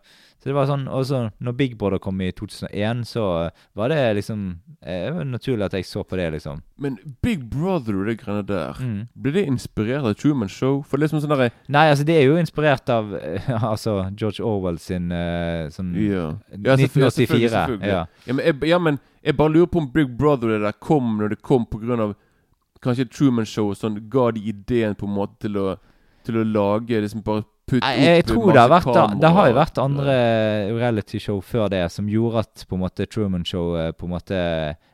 [0.43, 3.99] så det var sånn, Og så når Big Brother kom i 2001, så var det
[4.17, 4.41] liksom
[4.83, 6.59] eh, naturlig at jeg så på det, liksom.
[6.83, 9.07] Men Big Brother og det greiene der, Mm.
[9.15, 10.81] ble det inspirert av Truman Show?
[10.83, 13.95] For det er liksom sånn derre Nei, altså det er jo inspirert av eh, altså
[14.19, 16.35] George Orwell sin uh, sånn Ja.
[16.51, 17.11] Ja, selvfølgelig, 1984.
[17.15, 17.87] selvfølgelig, selvfølgelig.
[17.87, 18.05] Ja.
[18.27, 21.15] Ja, men jeg, ja, men jeg bare lurer på om Big Brother det der kom
[21.21, 22.15] når det kom på grunn av
[22.83, 25.77] Kanskje Truman Show og sånn ga de ideen på en måte til å
[26.27, 29.49] Til å lage liksom bare putte Nei, jeg opp tror det har vært Det har
[29.51, 30.15] jo vært andre
[30.77, 34.41] realityshow før det som gjorde at på en måte Truman Show på en måte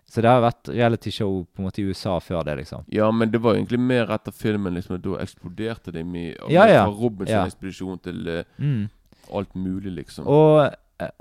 [0.09, 2.81] Så det har vært realityshow på en måte i USA før det, liksom.
[2.89, 4.73] Ja, men det var egentlig mer etter filmen.
[4.73, 6.85] liksom at Da eksploderte det med Ja, ja.
[6.87, 8.89] Fra Robinson-ekspedisjon til eh, Mm.
[9.33, 10.25] alt mulig, liksom.
[10.27, 10.73] Og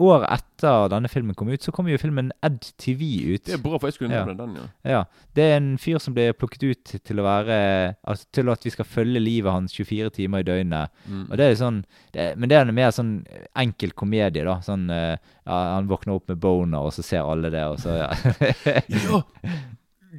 [0.03, 3.03] året etter denne filmen kom ut, så kom jo filmen Ed TV
[3.35, 3.45] ut.
[3.47, 4.25] Det er bra, for jeg skulle Ja.
[4.27, 4.67] med den, ja.
[4.91, 5.05] Ja.
[5.37, 7.59] Det er en fyr som ble plukket ut til å være
[8.05, 10.91] Altså til at vi skal følge livet hans 24 timer i døgnet.
[11.07, 11.31] Mm.
[11.31, 13.13] Og det er sånn det, Men det er mer sånn
[13.57, 14.59] enkel komedie, da.
[14.61, 17.99] Sånn eh, ja, Han våkner opp med boner, og så ser alle det, og så
[18.03, 18.11] ja.
[18.89, 19.23] Ja!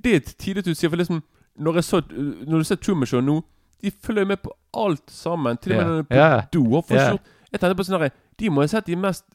[0.04, 1.22] Det er tidlig du sier, for liksom
[1.60, 3.42] Når, så, når du ser Truman Show nå,
[3.84, 5.58] de følger med på alt sammen.
[5.60, 6.30] Til og med Ja.
[6.30, 7.20] når de er på do.
[7.52, 9.26] Jeg tenkte på sånn herre De må ha sett de mest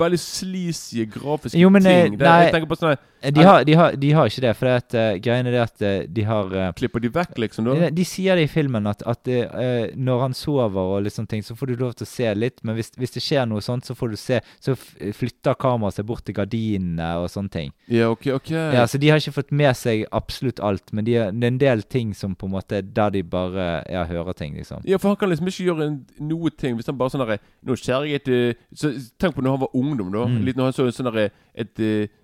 [0.00, 2.18] veldig sleazy grafiske Jo, men, eh, ting.
[2.18, 4.52] Det, nei, jeg tenker på sånn Eh, De har, de, har, de har ikke det,
[4.56, 7.66] for det at, uh, greiene er at uh, de har uh, Klipper de vekk, liksom?
[7.68, 7.76] da?
[7.76, 11.30] de, de sier det i filmen at, at eh, når han sover og litt sånne
[11.34, 13.60] ting, så får du lov til å se litt, men hvis, hvis det skjer noe
[13.64, 17.72] sånt, så får du se Så flytter kameraet seg bort til gardinene og sånne ting.
[17.92, 18.50] Ja, ok, ok.
[18.52, 21.60] Ja, Så de har ikke fått med seg absolutt alt, men de, det er en
[21.60, 24.84] del ting som på en måte Der de bare ja, hører ting, liksom.
[24.88, 25.90] Ja, for han kan liksom ikke gjøre
[26.24, 29.44] noe ting hvis han bare sånn derre Nå skjærer jeg et eh, så, Tenk på
[29.44, 30.26] når han var ungdom, da.
[30.30, 30.40] Mm.
[30.46, 32.19] Litt når han så en sånn derre et, eh, et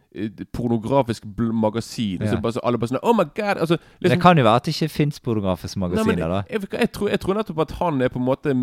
[0.52, 2.22] pornografisk magasin.
[2.22, 2.30] Ja.
[2.30, 3.58] Så bare så alle bare sånn Oh my god!
[3.60, 6.42] Altså, Det kan jo være at det ikke fins pornografiske Nei, men da.
[6.50, 8.56] Jeg, jeg, tror, jeg tror nettopp at han er på en måte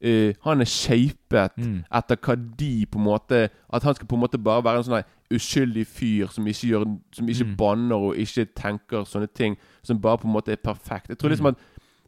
[0.00, 1.82] Uh, Han er shapet Mm.
[1.92, 4.84] etter hva de på en måte At han skal på en måte bare være en
[4.84, 7.56] sånn uskyldig fyr som ikke gjør Som ikke Mm.
[7.56, 9.58] banner og ikke tenker sånne ting.
[9.82, 11.08] Som bare på en måte er perfekt.
[11.10, 11.56] Jeg tror liksom Mm.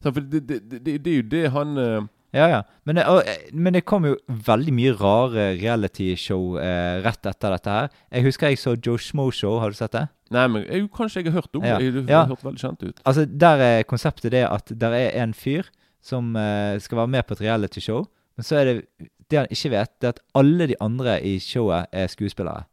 [0.06, 2.00] at For det, det, det, det, det er jo det han eh,
[2.32, 2.62] Ja, ja.
[2.88, 4.14] Men det, og, eh, men det kom jo
[4.46, 7.90] veldig mye rare realityshow eh, rett etter dette her.
[8.10, 9.58] Jeg husker jeg så Joe Schmo Show.
[9.60, 10.06] Har du sett det?
[10.32, 11.78] Nei, men jeg, kanskje jeg har hørt om Ja.
[11.78, 11.92] det.
[11.94, 12.22] Det Ja.
[12.24, 13.00] har hørt veldig kjent ut.
[13.04, 15.64] Altså, Der er konseptet det at der er en fyr
[16.00, 18.06] som eh, skal være med på et realityshow.
[18.36, 18.86] Men så er det
[19.30, 22.64] det han ikke vet, det er at alle de andre i showet er skuespillere.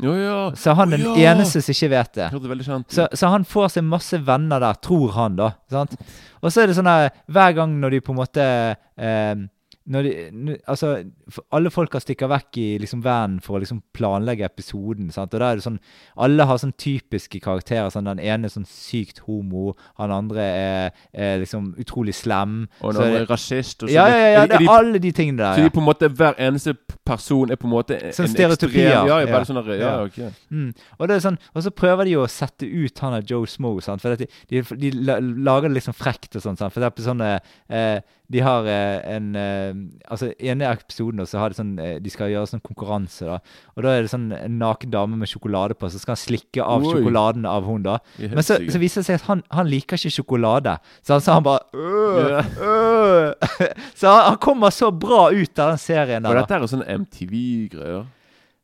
[0.00, 0.36] Jo, ja.
[0.56, 1.32] Så han er den ja.
[1.34, 2.28] eneste som ikke vet det.
[2.30, 2.94] det.
[2.94, 5.50] Så, så han får seg masse venner der, tror han, da.
[5.72, 5.96] Sant?
[6.40, 8.44] Og så er det sånn her Hver gang når de på en måte
[8.96, 9.34] eh,
[9.90, 10.90] når de, altså,
[11.52, 15.10] Alle folka stikker vekk i liksom vanen for å liksom planlegge episoden.
[15.14, 15.34] Sant?
[15.34, 15.78] Og da er det sånn
[16.20, 17.90] Alle har sånn typiske karakterer.
[17.90, 22.68] Sånn, den ene er sånn sykt homo, han andre er, er liksom utrolig slem.
[22.80, 23.82] Og den andre er rasist.
[23.82, 25.56] Og så Ja, ja, ja, det er de- alle de tingene der.
[25.58, 28.54] Så de på en måte, hver eneste person er på en måte en Sånn ekstrem-
[28.54, 29.06] stereotypier.
[29.10, 30.04] Ja, bare sånn ja, Ja.
[30.04, 30.32] ok.
[30.52, 30.74] Mm.
[31.00, 33.46] Og, det er sånn, og så prøver de jo å sette ut han av Joe
[33.46, 33.80] Smo.
[33.80, 34.00] Sant?
[34.02, 36.56] For de, de, de lager det liksom frekt og sånn.
[36.56, 37.20] For eksempel sånn
[37.70, 38.00] eh,
[38.30, 39.72] De har eh, en eh,
[40.10, 43.38] Altså I ene episoden så har de sånn eh, De skal gjøre sånn konkurranse, da.
[43.76, 46.62] Og da er det sånn en naken dame med sjokolade på, så skal han slikke
[46.64, 46.92] av Oi.
[46.94, 47.98] sjokoladen av hun da.
[48.18, 50.76] Men så, så viser det seg at han, han liker ikke sjokolade.
[51.02, 53.34] Så han, så han bare øh, øh.
[54.00, 56.30] Så han, han kommer så bra ut av den serien der.
[56.30, 58.06] Og dette er jo sånn MTV-greier.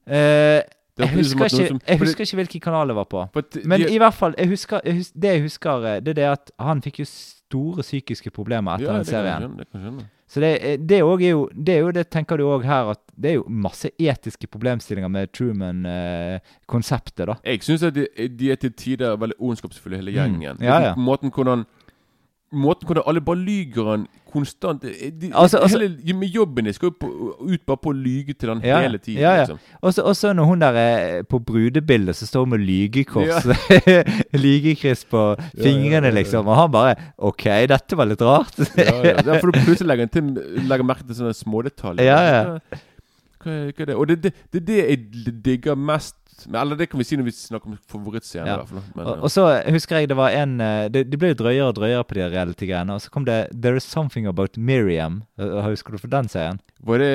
[0.06, 0.62] Eh,
[0.96, 3.24] jeg husker, ikke, som- jeg det- husker ikke hvilken kanal det var på.
[3.64, 6.14] Men de- i hvert fall, jeg husker, jeg husker, det jeg husker, eh, det er
[6.22, 9.66] det at han fikk jo store psykiske problemer etter ja, den det kan serien.
[9.68, 12.90] skjønne, Så det, er- det, er jo, det er jo det tenker du òg her,
[12.90, 17.36] at det er jo masse etiske problemstillinger med Truman-konseptet, da.
[17.46, 20.16] Jeg syns de, de er til tider veldig ondskapsfulle, hele Mm.
[20.40, 20.62] gjengen.
[20.62, 20.94] Ja, ja.
[20.96, 21.64] Måten hvordan
[22.56, 26.94] Måten hvordan alle bare lyger han konstant de, Altså- altså- hele, Med jobben skal jo
[27.00, 27.08] på,
[27.40, 29.20] ut bare på å lyge til han Ja, hele tiden.
[29.20, 29.44] ja, ja.
[29.44, 29.58] Liksom.
[29.82, 33.46] Og så- når hun der er på brudebildet, så står hun med lygekors.
[34.44, 36.18] Lygekryss på ja, fingrene, ja, ja.
[36.18, 36.48] liksom.
[36.48, 38.58] Og han bare OK, dette var litt rart.
[38.76, 39.38] ja, ja.
[39.40, 40.34] for du plutselig legger, til,
[40.68, 42.04] legger merke til sånne smådetaljer.
[42.04, 42.42] Ja, ja.
[43.46, 43.94] Hva, hva, er- det?
[43.96, 47.16] Og det er det, det, det jeg digger mest Men, Eller det kan vi si
[47.18, 48.50] når vi snakker om favorittscener.
[48.52, 48.82] Ja.
[48.94, 51.68] Men, Og, og så husker jeg det var en eh, Det, det ble jo drøyere
[51.70, 52.96] og drøyere på de reality-greiene.
[52.96, 55.22] Og så kom det There is something about Miriam.
[55.40, 56.60] Eh, Husker du for den serien?
[56.80, 57.12] Var det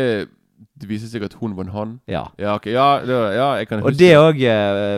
[0.82, 1.94] Det viser seg at hun var en han?
[2.10, 2.26] Ja.
[2.42, 2.74] Ja, okay.
[2.74, 4.42] Ja, det, ja jeg kan huske Og det òg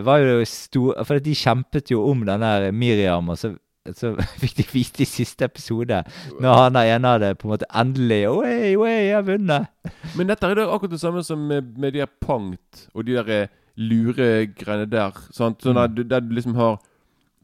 [0.04, 3.56] var jo stor For de kjempet jo om den der Miriam, og så
[3.92, 5.98] så fikk de vite i siste episode,
[6.40, 9.68] når han der ene hadde på en måte endelig Oi, oi, jeg har vunnet.
[10.16, 13.18] Men dette er det akkurat det samme som med, med de her Pangt og de
[13.18, 15.12] der eh, luregreiene der.
[15.32, 15.62] Sant?
[15.62, 16.80] Sånn der, du- der du liksom har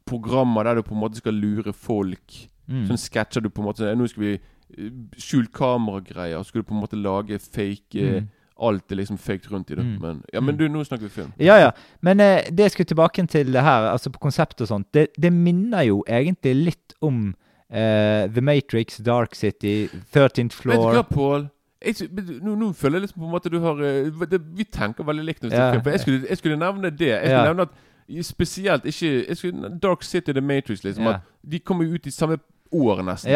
[0.06, 2.48] programmer der du på en måte skal lure folk.
[2.68, 2.86] Mm.
[2.88, 6.38] Sånn sketsjer du på en måte Nå skal vi skjule skjult kamera-greier.
[6.42, 8.28] Så skal du på en måte lage fake eh, Mm.
[8.62, 9.82] Alt er liksom fake rundt i det.
[9.82, 10.00] Mm.
[10.02, 10.58] Men, ja, men Mm.
[10.58, 11.32] du, nå snakker vi film.
[11.40, 11.70] Ja, ja.
[12.02, 15.06] Men eh, det jeg skulle tilbake til det her, altså på konsept og sånt, det,
[15.18, 17.34] det minner jo egentlig litt om
[17.72, 21.16] eh, The Matrix, Dark City, 13th Floor Vet du hva, Paul?
[21.16, 21.50] Pål?
[21.84, 21.94] Jeg
[22.42, 25.24] Nå, nå føler jeg liksom på en måte du har eh, det, Vi tenker veldig
[25.24, 25.44] likt.
[25.50, 25.70] Ja.
[25.80, 27.00] For jeg skulle, jeg skulle nevne det.
[27.08, 27.44] Jeg skulle Ja.
[27.52, 30.82] nevne at Spesielt ikke skulle, Dark City The Matrix.
[30.84, 31.10] liksom Ja.
[31.14, 32.38] At De kom jo ut i samme
[32.72, 33.32] år, nesten.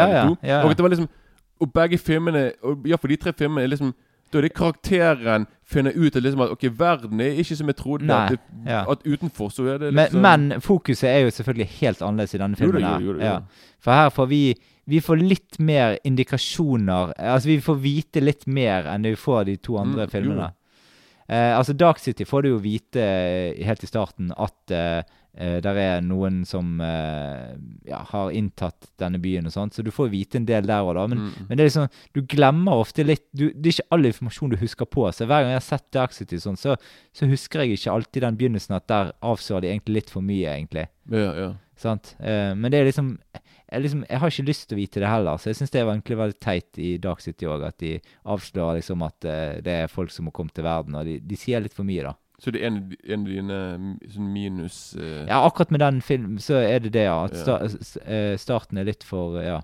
[0.65, 1.09] Og det var liksom
[1.61, 2.53] Og begge filmene
[2.87, 3.95] Iallfall de tre filmene er liksom
[4.33, 7.77] Da er det karakteren finner ut at liksom at Ok, verden er ikke som jeg
[7.77, 8.07] trodde.
[8.09, 8.83] Nei, At, det, ja.
[8.91, 12.41] at utenfor så er det Men, liksom men fokuset er jo selvfølgelig helt annerledes i
[12.45, 12.83] denne filmen.
[12.83, 13.41] jo jo jo Ja.
[13.85, 14.43] For her får vi
[14.87, 19.45] Vi får litt mer indikasjoner Altså vi får vite litt mer enn det vi får
[19.49, 20.51] de to andre Mm, filmene.
[21.29, 23.01] Eh, altså Dark City får du jo vite
[23.65, 25.03] helt i starten at eh,
[25.37, 27.55] eh, der er noen som eh,
[27.89, 30.95] ja, har inntatt denne byen og sånt, så du får vite en del der òg,
[30.99, 31.07] da.
[31.11, 31.47] Men, Mm.
[31.49, 34.57] men det er liksom, du glemmer ofte litt du, Det er ikke all informasjon du
[34.61, 35.07] husker på.
[35.13, 36.77] Så hver gang jeg har sett Dark City sånn, så,
[37.13, 40.49] så husker jeg ikke alltid den begynnelsen at der avslører de egentlig litt for mye,
[40.59, 40.89] egentlig.
[41.11, 41.51] Ja, ja.
[41.77, 42.15] Sant?
[42.21, 43.17] Eh, men det er liksom
[43.75, 45.81] jeg, liksom, jeg har ikke lyst til å vite det heller, så jeg syns det
[45.83, 47.97] var egentlig veldig teit i Dark City òg, at de
[48.31, 51.39] avslører liksom at eh, det er folk som må komme til verden, og de, de
[51.41, 52.13] sier litt for mye, da.
[52.43, 55.23] Så det er en, en av dine mm, sånn minus uh...
[55.29, 57.19] Ja, akkurat med den filmen så er det det, ja.
[57.29, 57.61] At sta,
[58.03, 59.61] eh, starten er litt for Ja.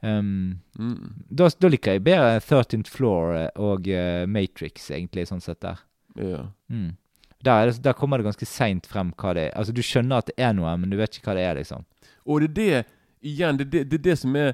[0.00, 5.42] Um, mm, da, da liker jeg bedre 13th Floor eh, og uh, Matrix, egentlig, sånn
[5.42, 5.84] sett der.
[6.18, 6.46] ja.
[6.70, 6.96] Mm.
[7.46, 9.52] Der, er der kommer det ganske seint frem hva det er.
[9.58, 11.84] Altså, du skjønner at det er noe, men du vet ikke hva det er, liksom.
[12.26, 12.86] Og det er det
[13.28, 14.52] Igjen, det er det, det, er det som er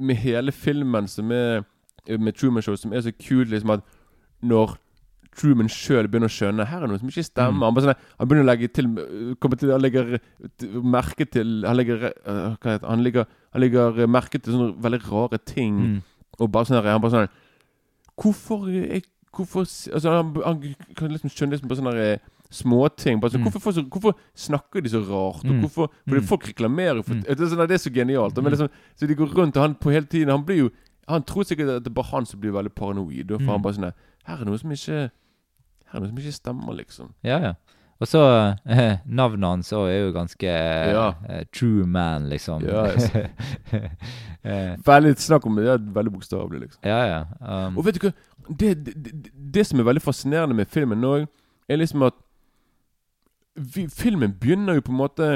[0.00, 1.64] med hele filmen som er
[2.08, 3.82] med Truman Show, som er så kult, liksom at
[4.40, 4.78] når
[5.34, 7.56] Truman sjøl begynner å skjønne Her er noe som ikke stemmer.
[7.56, 7.74] Mm.
[7.76, 8.84] Han, sånn, han begynner å legge til
[9.40, 10.18] kommer til, Han legger
[10.60, 12.86] t- merke til Han legger uh, heter?
[12.86, 15.78] Han legger, han legger merke til sånne veldig rare ting.
[15.80, 16.02] Mm.
[16.40, 17.32] Og bare sånn her, Han bare sånn
[18.20, 20.60] Hvorfor jeg, Hvorfor Altså Han, han
[20.98, 22.18] kan liksom skjønne liksom på sånne her, eh,
[22.52, 23.18] småting.
[23.20, 23.48] Bare sånn, Mm.
[23.50, 25.42] hvorfor, så, hvorfor snakker de så rart?
[25.48, 25.62] Mm.
[25.64, 26.28] hvorfor Fordi Mm.
[26.28, 27.22] folk reklamerer for Mm.
[27.24, 28.36] det, er sånn, det er så genialt.
[28.36, 28.50] Men Mm.
[28.52, 28.68] liksom,
[29.00, 30.70] så de går rundt, og han på hele tiden Han blir jo
[31.08, 33.30] Han tror sikkert at det er bare han som blir veldig paranoid.
[33.32, 33.48] Og for Mm.
[33.48, 33.92] han bare sånn
[34.24, 35.10] Her er noe som ikke
[35.92, 37.12] Her er det så ikke stemmer, liksom.
[37.24, 37.52] Ja, ja.
[38.02, 38.18] Og så
[38.66, 41.04] eh, Navnet hans òg er jo ganske eh, Ja.
[41.28, 42.64] eh, true man, liksom.
[42.66, 43.10] Ja, yes.
[44.42, 45.64] Eh, Veldig snakk om det.
[45.68, 46.80] Det er veldig bokstavelig, liksom.
[46.82, 47.20] ja, ja.
[47.68, 48.10] Um, Og vet du hva?
[48.58, 51.12] Det, det, det, det som er veldig fascinerende med filmen nå,
[51.70, 52.16] er liksom at
[53.54, 55.26] vi, Filmen begynner jo på en måte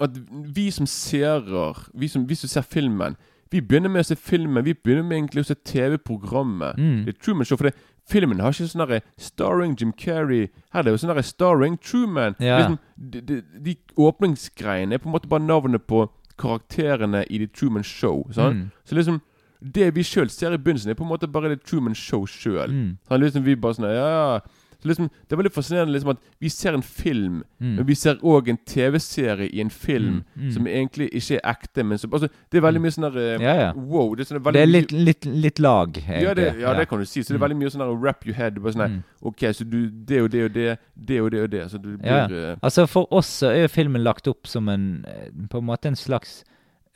[0.00, 0.16] At
[0.56, 3.16] vi som seere, vi som, vi som ser filmen
[3.52, 4.64] Vi begynner med å se filmen.
[4.64, 6.78] Vi begynner med egentlig å se TV-programmet.
[6.80, 7.02] Mm.
[7.04, 7.58] Det er Truman Show.
[7.60, 7.74] For det,
[8.10, 10.48] filmen har ikke sånn derre starring Jim Carrey.
[10.72, 12.36] Her er det jo sånn derre starring Truman.
[12.42, 12.62] Ja.
[12.62, 16.06] Liksom, de, de, de åpningsgreiene er på en måte bare navnet på
[16.40, 18.24] karakterene i The Truman Show.
[18.36, 18.70] Mm.
[18.84, 19.20] Så liksom
[19.62, 22.72] Det vi sjøl ser i begynnelsen, er på en måte bare The Truman Show sjøl.
[22.72, 22.96] Mm.
[23.06, 24.40] Så liksom vi bare sånn Ja, ja.
[24.82, 27.76] Så liksom, det er veldig fascinerende liksom at vi ser en film, Mm.
[27.76, 30.50] men vi ser òg en TV-serie i en film Mm, mm.
[30.52, 31.84] som egentlig ikke er ekte.
[31.86, 33.72] Men som, altså, det er veldig mye sånn der eh, Ja, ja.
[33.76, 34.14] Wow.
[34.16, 36.22] Det er, sånne, Det er litt, litt, litt lag, egentlig.
[36.26, 37.22] ja, det, ja, det kan du si.
[37.22, 37.46] Så det er Mm.
[37.48, 38.54] veldig mye sånn der wrap your head.
[38.62, 39.02] Bare sånn Mm.
[39.22, 41.70] OK, så du Det og det og det, det og det og det.
[41.70, 45.58] Så du blir eh, Altså, for oss er filmen lagt opp som en eh, På
[45.58, 46.42] en måte en slags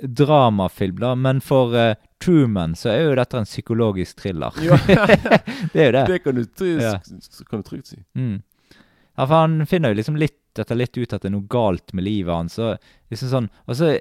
[0.03, 1.15] dramafilm, da.
[1.15, 4.53] Men for eh, Truman så er jo dette en psykologisk thriller.
[4.65, 4.77] Ja.
[5.73, 6.05] det er jo det.
[6.09, 6.45] Det kan du,
[6.81, 6.95] Ja.
[7.51, 7.99] kan du trygt si.
[8.17, 8.43] Mm.
[9.17, 11.93] Ja, for han finner jo liksom litt etter litt ut at det er noe galt
[11.93, 12.59] med livet hans.
[12.59, 12.79] Og
[13.13, 13.99] liksom sånn Og så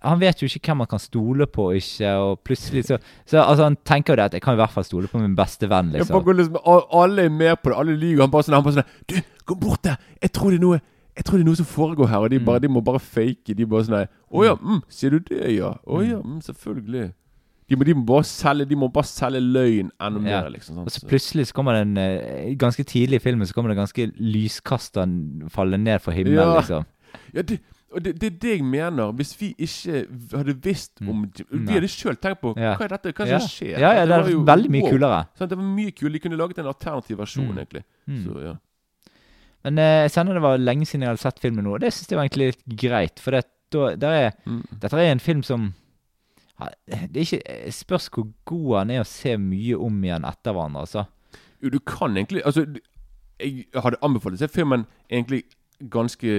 [0.00, 3.40] Han vet jo ikke hvem han kan stole på og ikke, og plutselig så, så
[3.42, 5.66] Altså, han tenker jo det at jeg kan i hvert fall stole på min beste
[5.68, 6.22] venn, liksom.
[6.22, 6.56] bare liksom,
[6.94, 8.22] alle er med på det, alle lyver.
[8.22, 9.16] Han bare sånn, han bare sånn Du,
[9.50, 9.98] gå bort der!
[10.22, 10.80] Jeg tror det er noe
[11.18, 12.60] Jeg tror det er noe som foregår her, og de, Mm.
[12.62, 13.54] de må bare fake.
[13.58, 15.74] De bare sånn Å ja, mm, sier du det, ja?
[15.84, 17.08] Å ja, mm, selvfølgelig.
[17.68, 20.42] De må, de må bare selge De må bare selge løgn enda Ja.
[20.42, 20.78] mer, liksom.
[20.78, 23.76] Og så plutselig så kommer det en eh, Ganske tidlig i filmen så kommer det
[23.76, 25.04] ganske lyskaster
[25.50, 26.54] falle ned fra himmelen, Ja.
[26.60, 26.86] liksom.
[27.34, 27.58] Ja, det,
[27.92, 29.12] og det, det er det jeg mener.
[29.16, 31.68] Hvis vi ikke hadde visst om Vi Mm.
[31.68, 32.74] Hadde sjøl tenkt på Ja.
[32.76, 33.38] hva er dette, hva er Ja.
[33.38, 33.78] det som skjer?
[33.78, 34.90] Ja, ja, det er veldig mye wow.
[34.90, 35.26] kulere.
[35.38, 36.12] Sant, det var mye kul.
[36.12, 37.58] De kunne laget en alternativ versjon, Mm.
[37.58, 37.84] egentlig.
[38.08, 38.24] Mm.
[38.24, 38.54] Så ja.
[39.64, 41.92] Men eh, jeg kjenner det var lenge siden jeg hadde sett filmen nå, og det
[41.92, 43.18] syns jeg var egentlig litt greit.
[43.20, 43.44] For det,
[43.98, 44.62] da, er, Mm.
[44.80, 45.72] dette er en film som ja,
[46.58, 50.56] Det er ikke eh, Spørs hvor god han er å se mye om igjen etter
[50.56, 51.04] hverandre, altså.
[51.62, 52.64] Jo, du kan egentlig Altså,
[53.38, 55.44] jeg hadde anbefalt å se filmen egentlig
[55.90, 56.32] ganske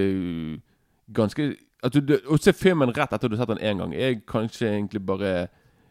[1.16, 1.48] Ganske
[1.84, 5.06] altså, Å se filmen rett etter du har sett den én gang, er kanskje egentlig
[5.06, 5.48] bare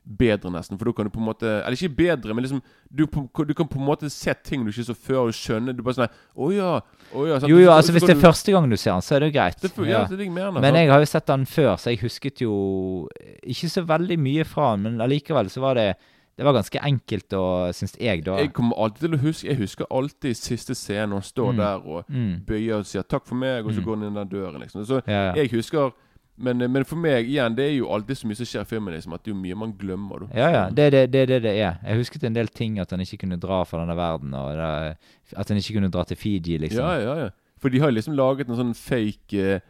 [0.09, 0.79] bedre, nesten.
[0.79, 3.69] For da kan du på en måte Eller ikke bedre, men liksom Du, du kan
[3.69, 6.49] på en måte se ting du ikke så før, og skjønne Du bare sånn Å
[6.55, 6.81] ja.
[7.13, 7.39] Å ja.
[7.39, 7.51] sant?
[7.51, 9.17] Jo, jo, Så- altså så hvis det er du- første gang du ser han, så
[9.17, 9.61] er det jo greit.
[9.61, 10.61] Det, er- ja, det jeg mener.
[10.61, 13.09] Men jeg har jo sett han før, så jeg husket jo
[13.47, 14.83] ikke så veldig mye fra han.
[14.83, 15.97] Men allikevel så var det
[16.39, 18.37] Det var ganske enkelt og Syns jeg, da.
[18.39, 21.57] Jeg kommer alltid til å huske Jeg husker alltid siste scene når han står Mm.
[21.57, 22.45] der og Mm.
[22.47, 23.85] bøyer og sier 'takk for meg', og så Mm.
[23.85, 24.61] går han inn den døren.
[24.63, 25.33] liksom Så Ja, ja.
[25.35, 25.93] jeg husker
[26.39, 28.95] men, men for meg, igjen, det er jo alltid så mye som skjer i filmen,
[28.95, 30.25] liksom, at det er jo mye man glemmer.
[30.25, 30.29] Da.
[30.39, 30.65] Ja, ja.
[30.71, 31.79] Det er det, det, det det er.
[31.87, 35.49] Jeg husket en del ting, at han ikke kunne dra fra denne verden, og at
[35.49, 36.85] han ikke kunne dra til Fiji, liksom.
[36.85, 37.29] Ja, ja, ja.
[37.59, 39.61] For de har liksom laget en sånn fake eh,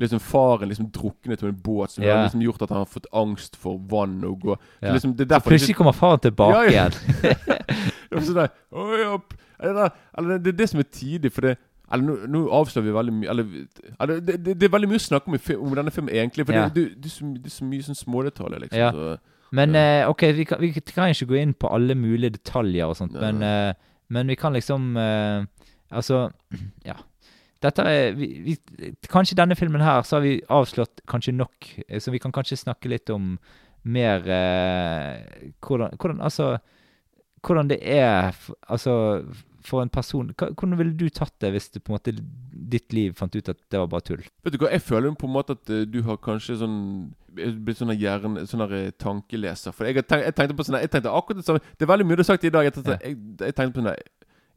[0.00, 2.14] Liksom Faren liksom druknet på en båt, som Ja.
[2.16, 4.54] har liksom gjort at han har fått angst for vann og gå.
[4.80, 4.92] Ja.
[4.94, 6.70] liksom, det er plutselig kommer faren tilbake Ja, ja.
[6.70, 7.34] igjen.
[8.10, 10.86] Det er sånn der, «Oi, ja, p- eller, det- eller det er det som er
[10.94, 11.56] tidlig, for det
[11.92, 15.36] eller nå, avslører vi veldig mye det, det, det er veldig mye å snakke om,
[15.58, 16.46] om denne filmen, egentlig.
[16.46, 16.68] For Ja.
[16.68, 18.78] det, det, det, er så, det er så mye sånn smådetaljer, liksom.
[18.78, 18.90] Ja.
[18.94, 22.86] Så, Men uh, ok, vi kan, vi kan ikke gå inn på alle mulige detaljer
[22.86, 23.72] og sånt, men, uh,
[24.14, 25.46] men vi kan liksom uh,
[25.90, 26.28] Altså,
[26.90, 26.94] ja.
[27.60, 28.54] Dette er vi, vi,
[29.10, 31.66] Kanskje denne filmen her så har vi avslått kanskje nok,
[31.98, 33.34] så vi kan kanskje snakke litt om
[33.82, 34.22] mer
[35.58, 36.54] hvordan, hvordan Altså
[37.42, 38.36] hvordan det er
[38.68, 39.24] Altså,
[39.66, 42.14] for en person Hvordan ville du tatt det hvis det på en måte
[42.70, 44.22] ditt liv fant ut at det var bare tull?
[44.44, 46.78] Vet du hva, jeg føler på en måte at eh, du har kanskje sånn
[47.30, 48.44] blitt sånn hjerne...
[48.50, 49.74] Sånn eh, tankeleser.
[49.76, 51.62] For jeg, har tenkt, jeg tenkte på sånn Jeg tenkte akkurat det samme.
[51.76, 52.68] Det er veldig mye du har sagt i dag.
[52.68, 53.90] Jeg tenkte, jeg, jeg tenkte på sånn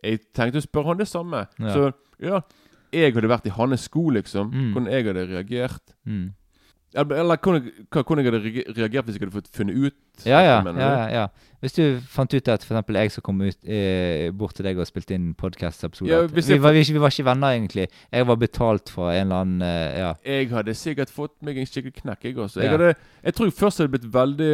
[0.03, 1.43] Jeg tenkte å spørre han det samme.
[1.59, 1.73] Ja.
[1.75, 1.89] Så
[2.23, 2.41] ja
[2.93, 4.53] Jeg hadde vært i hans sko, liksom.
[4.53, 4.71] Mm.
[4.73, 5.95] Hvordan jeg hadde reagert.
[6.05, 6.25] Mm.
[6.93, 10.57] Eller hvordan, hva- jeg reagert hvis jeg hadde fått funnet ut Ja, ja.
[10.77, 11.27] ja, ja.
[11.63, 14.85] Hvis du fant ut at eksempel jeg som kom ut, eh, bort til deg og
[14.85, 17.87] spilte inn podkast-episode Ja, vi, vi, vi, vi var ikke venner, egentlig.
[18.11, 20.13] Jeg var betalt for en eller annen eh, Ja.
[20.25, 22.61] Jeg hadde sikkert fått meg en skikkelig knekk, jeg også.
[22.61, 24.51] Jeg, hadde, jeg tror jeg først hadde blitt veldig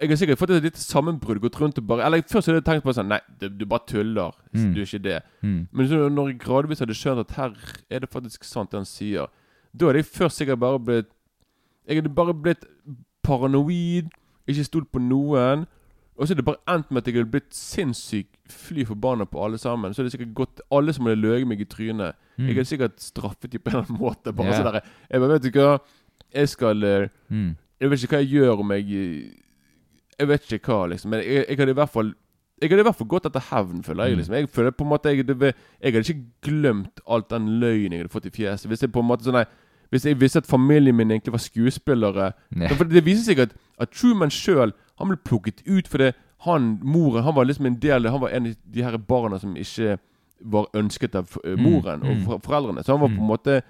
[0.00, 1.40] Jeg har sikkert fått et lite sammenbrudd.
[1.42, 3.86] Gått rundt og bare Eller først hadde jeg tenkt på sånn Nei, du, du bare
[3.86, 4.34] tuller.
[4.54, 4.72] Mm.
[4.74, 5.20] Du er ikke det.
[5.42, 5.60] Mm.
[5.72, 7.54] Men så når jeg gradvis hadde skjønt at her
[7.90, 9.26] er det faktisk sant, det han sier,
[9.74, 11.10] da hadde jeg først sikkert bare blitt
[11.88, 12.64] Jeg hadde bare blitt
[13.24, 14.10] paranoid,
[14.48, 15.66] ikke stolt på noen.
[16.18, 19.44] Og så er det bare endt med at jeg hadde blitt sinnssykt fly forbanna på
[19.44, 19.94] alle sammen.
[19.94, 22.18] Så hadde det sikkert gått alle som hadde løyet meg i trynet.
[22.36, 22.46] Mm.
[22.48, 24.32] Jeg hadde sikkert straffet dem på en eller annen måte.
[24.34, 24.56] Bare yeah.
[24.58, 25.78] sånn der, Jeg bare, vet du hva
[26.34, 27.56] Jeg skal eh, Mm.
[27.80, 29.30] Jeg vet ikke hva jeg gjør om jeg eh,
[30.18, 31.10] Jeg vet ikke hva, liksom.
[31.14, 32.14] Men jeg, jeg hadde i hvert fall
[32.58, 34.12] jeg hadde i hvert fall gått etter hevn, føler jeg.
[34.12, 34.18] Mm.
[34.18, 38.02] liksom Jeg føler på en måte Jeg jeg hadde ikke glemt alt den løgnen jeg
[38.02, 38.66] hadde fått i fjeset.
[38.66, 39.44] Hvis jeg på en måte sånn nei,
[39.90, 42.68] Hvis jeg visste at familien min egentlig var skuespillere Nei.
[42.76, 46.12] For Det viser seg at, at Truman sjøl ble plukket ut fordi
[46.44, 49.56] han, moren Han var liksom en del Han var en av de her barna som
[49.56, 49.98] ikke
[50.44, 52.24] var ønsket av moren Mm, moren og mm.
[52.26, 52.84] for, foreldrene.
[52.84, 53.22] Så han var på Mm.
[53.22, 53.62] en måte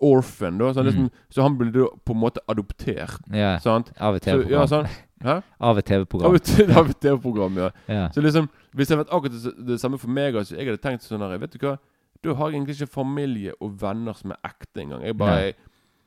[0.00, 0.58] orphan.
[0.58, 1.10] Da, så, han liksom, Mm.
[1.30, 3.20] så han ble da på en måte adoptert.
[3.32, 3.58] Ja.
[3.58, 3.92] Sant?
[4.00, 4.66] Av et TV-program.
[4.68, 4.86] sånn.
[5.22, 5.42] Hæ?
[5.60, 6.26] Av et TV-program.
[6.30, 7.70] Av et av et TV-program, ja.
[7.88, 8.08] Ja.
[8.10, 10.82] Så liksom, hvis det hadde vært akkurat det, det samme for meg altså, Jeg hadde
[10.82, 11.78] tenkt sånn her Vet du hva?
[12.24, 15.02] Da har jeg egentlig ikke familie og venner som er ekte engang.
[15.04, 15.54] Jeg bare jeg,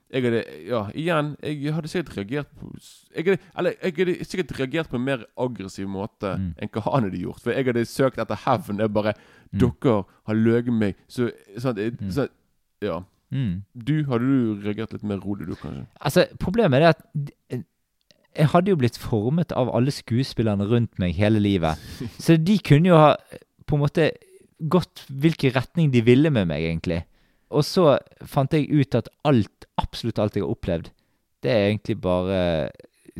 [0.09, 1.33] jeg hadde Ja, igjen.
[1.43, 2.71] Jeg hadde sikkert reagert på
[3.15, 6.53] jeg hadde, Eller jeg hadde sikkert reagert på en mer aggressiv måte Mm.
[6.57, 7.41] enn hva han hadde gjort.
[7.43, 8.79] For jeg hadde søkt etter hevn.
[8.79, 9.13] Jeg bare
[9.53, 9.59] Mm.
[9.59, 10.95] Dere har løyet meg.
[11.07, 12.09] Så sånn, jeg, Mm.
[12.11, 12.29] sånn
[12.81, 13.03] Ja.
[13.31, 13.63] Mm.
[13.77, 15.85] Du, hadde du reagert litt mer rolig, du, kanskje?
[16.01, 17.65] Altså, problemet er det at
[18.37, 21.77] jeg hadde jo blitt formet av alle skuespillerne rundt meg hele livet.
[22.19, 23.15] Så de kunne jo ha
[23.67, 24.11] på en måte
[24.59, 27.03] gått hvilken retning de ville med meg, egentlig.
[27.53, 30.89] Og så fant jeg ut at alt, absolutt alt jeg har opplevd,
[31.45, 32.69] det er egentlig bare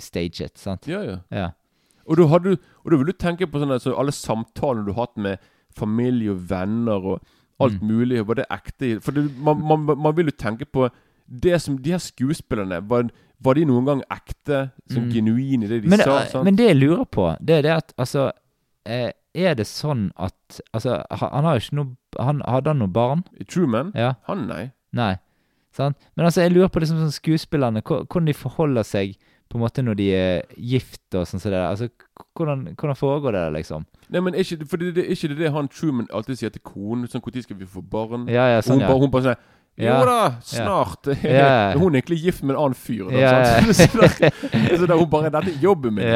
[0.02, 0.88] staged, sant?
[0.90, 1.18] Ja, ja.
[1.32, 1.50] Ja.
[2.08, 5.08] Og da, hadde og da vil du tenke på sånne, så alle samtalene du har
[5.08, 5.38] hatt med
[5.78, 7.22] familie og venner og
[7.60, 7.88] alt Mm.
[7.90, 8.28] mulig.
[8.28, 9.02] Var det ekte?
[9.02, 10.90] For det, man, man, man vil jo tenke på
[11.28, 13.10] det som De her skuespillerne, var,
[13.44, 14.72] var de noen gang ekte?
[14.90, 15.12] Sånn Mm.
[15.14, 16.20] genuine i det de men, sa?
[16.22, 16.46] eh, sant?
[16.46, 18.32] men det jeg lurer på, det er det at altså
[18.88, 23.24] Er det sånn at Altså, han har jo ikke noe han, Hadde han noe barn?
[23.50, 23.92] Truman?
[23.98, 24.16] Ja.
[24.30, 24.70] Han, nei.
[24.96, 25.16] Nei.
[25.76, 25.98] Sant?
[26.16, 29.84] Men altså, jeg lurer på liksom sånn skuespillerne, hvordan de forholder seg på en måte
[29.84, 31.68] når de er gift og sånn som det der.
[31.70, 31.90] Altså,
[32.36, 33.86] hvordan, hvordan foregår det der, liksom?
[34.12, 37.06] Nei, men ikke, for det, det, ikke det han Truman alltid sier til konen?
[37.12, 38.28] Sånn, Når skal vi få barn?
[38.32, 38.98] Ja, ja, sånn, hun, ja.
[38.98, 39.46] hun bare sånn
[39.78, 41.06] Jo da, snart.
[41.78, 43.04] Hun er egentlig gift med en annen fyr.
[43.14, 44.08] Da, så, da,
[44.78, 46.08] så da hun bare Dette er jobben min.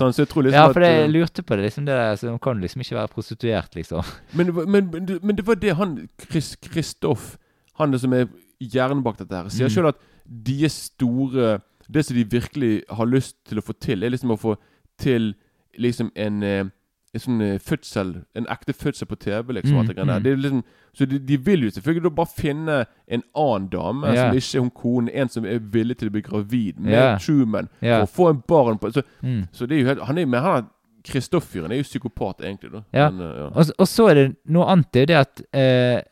[0.00, 1.66] Sånn, så jeg tror liksom ja, for jeg eh, lurte på det.
[1.68, 4.02] liksom det der, så Hun kan liksom ikke være prostituert, liksom.
[4.38, 5.92] Men, men, men, det- men det var det han
[6.24, 7.34] Chris, Kristoff,
[7.78, 8.26] han som er
[8.60, 9.74] hjernen bak dette her, sier Mm.
[9.76, 10.00] selv at
[10.48, 11.58] de store
[11.88, 14.56] Det som de virkelig har lyst til å få til, er liksom å få
[15.00, 15.30] til
[15.78, 16.64] liksom en eh,
[17.14, 19.76] en sånn fødsel En ekte fødsel på TV, liksom.
[19.78, 20.22] Mm, mm.
[20.22, 20.62] Det er liksom,
[20.94, 22.76] så de, de vil jo selvfølgelig da bare finne
[23.08, 24.16] en annen dame yeah.
[24.28, 27.18] som ikke er hun konen, en som er villig til å bli gravid med yeah.
[27.18, 28.02] Truman, yeah.
[28.02, 29.46] å få en barn på Så, Mm.
[29.52, 30.68] så det er jo helt Han er med han
[31.08, 32.72] Kristoff-fyren er jo psykopat, egentlig.
[32.72, 33.10] da Ja.
[33.10, 33.46] Men, eh, ja.
[33.54, 36.02] Og, og så er det noe annet, det er jo det at eh,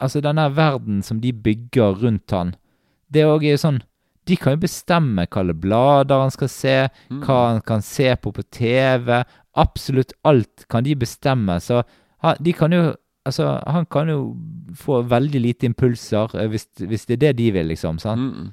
[0.00, 2.54] Altså, denne verden som de bygger rundt han,
[3.12, 3.78] det òg er jo sånn
[4.28, 6.74] De kan jo bestemme hvilke blader han skal se,
[7.10, 7.22] Mm.
[7.24, 9.24] hva han kan se på på TV.
[9.58, 11.58] Absolutt alt kan de bestemme.
[11.64, 11.82] Så
[12.42, 12.94] de kan jo
[13.28, 14.36] Altså, han kan jo
[14.72, 17.98] få veldig lite impulser eh, hvis, hvis det er det de vil, liksom.
[18.00, 18.22] sant?
[18.22, 18.52] Mm, mm.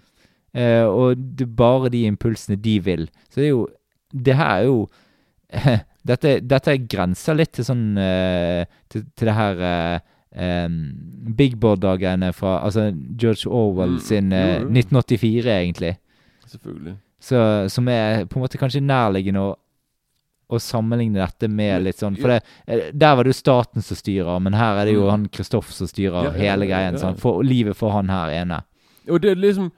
[0.56, 3.06] Eh, og det bare de impulsene de vil.
[3.30, 3.68] Så det er jo
[4.26, 4.88] Det her er jo
[6.10, 10.00] Dette, dette grenser litt til sånn eh, til, til det her eh,
[10.66, 10.76] um,
[11.38, 14.68] Big Board-dagene fra Altså George Orwell Mm, sin jo.
[14.70, 15.96] 1984, egentlig.
[16.52, 16.98] Selvfølgelig.
[17.20, 19.56] Så, som er på en måte kanskje nærliggende å,
[20.50, 23.98] å sammenligne dette med litt sånn For det, eh, der var det jo staten som
[23.98, 25.10] styrer, men her er det jo Mm.
[25.12, 26.98] han Kristoff som styrer Ja, hele greien.
[27.00, 27.20] sant?
[27.20, 28.64] For livet for han her ene.
[29.10, 29.72] Og det er liksom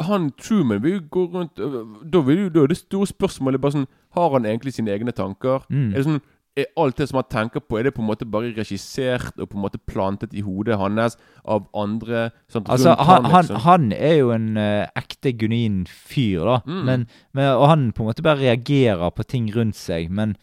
[0.00, 3.60] Han Truman vil jo gå rundt øh, Da, vil jo, da er det store spørsmålet
[3.60, 5.62] bare sånn Har han egentlig sine egne tanker?
[5.70, 5.90] Mm.
[5.92, 6.20] Er det sånn
[6.58, 9.48] er alt det som han tenker på, er det på en måte bare regissert og
[9.48, 11.16] på en måte plantet i hodet hans
[11.48, 12.26] av andre?
[12.52, 13.60] Sånn, Altså, han, han, liksom?
[13.64, 16.58] han er jo en uh, ekte genuin fyr, da.
[16.68, 16.82] Mm.
[16.88, 20.12] Men, men, og han på en måte bare reagerer på ting rundt seg.
[20.12, 20.36] Men,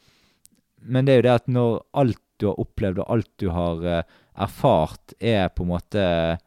[0.81, 3.85] men det er jo det at når alt du har opplevd, og alt du har
[3.85, 6.37] uh, erfart, er på en måte uh,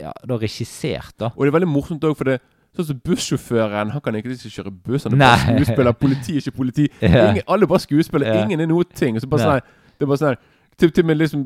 [0.00, 1.34] ja, da regissert, da.
[1.34, 2.40] Og det er veldig morsomt òg, for det
[2.76, 5.06] Sånn som bussjåføren Han kan ikke ikke kjøre buss.
[5.08, 5.96] Han er bare skuespiller.
[6.02, 6.88] Politi er ikke politi.
[7.02, 7.30] Ja.
[7.30, 8.26] Ingen, alle bare skuespiller.
[8.28, 8.44] Ja.
[8.44, 9.16] Ingen er noe ting.
[9.20, 9.64] Så bare sånn
[9.96, 10.38] Det er bare sånn
[10.76, 11.40] til, til med liksom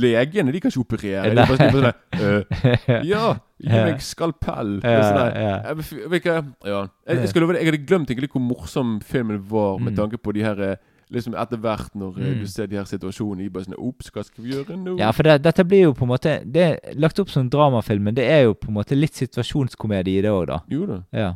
[0.00, 1.28] legene de kan ikke operere.
[1.28, 4.78] De bare, de bare sånn øh, Ja, gi meg skalpell.
[4.80, 5.50] Ja, sånn ja.
[5.68, 6.38] jeg, ja.
[6.64, 9.98] jeg, jeg, skal love deg, jeg hadde glemt egentlig hvor morsom filmen var, med Mm.
[10.00, 10.78] tanke på de her eh,
[11.10, 12.40] Liksom etter hvert, når eh, Mm.
[12.40, 14.96] du ser de her situasjonene, de bare sånn Ops, hva skal vi gjøre nå?
[14.98, 17.50] Ja, for det, dette blir jo på en måte Det er lagt opp som en
[17.50, 20.60] dramafilm, men det er jo på en måte litt situasjonskomedie i det òg, da.
[20.70, 21.00] Jo da.
[21.12, 21.32] Ja.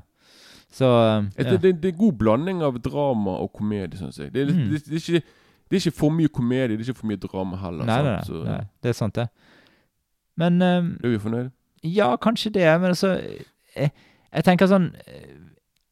[0.70, 0.86] Så
[1.18, 1.56] um, Et, ja.
[1.56, 4.32] det, det er god blanding av drama og komedie, syns jeg.
[4.34, 4.70] Det Mm.
[4.70, 5.22] det, det, er ikke,
[5.70, 7.84] det er ikke for mye komedie, det er ikke for mye drama heller.
[7.84, 8.04] Nei, sant?
[8.06, 8.66] nei, nei, Så.
[8.82, 9.28] Det er sant, det.
[10.36, 11.50] Men um, Er vi fornøyd?
[11.84, 13.20] Ja, kanskje det, men altså
[13.76, 13.90] Jeg,
[14.34, 15.34] jeg tenker sånn eh,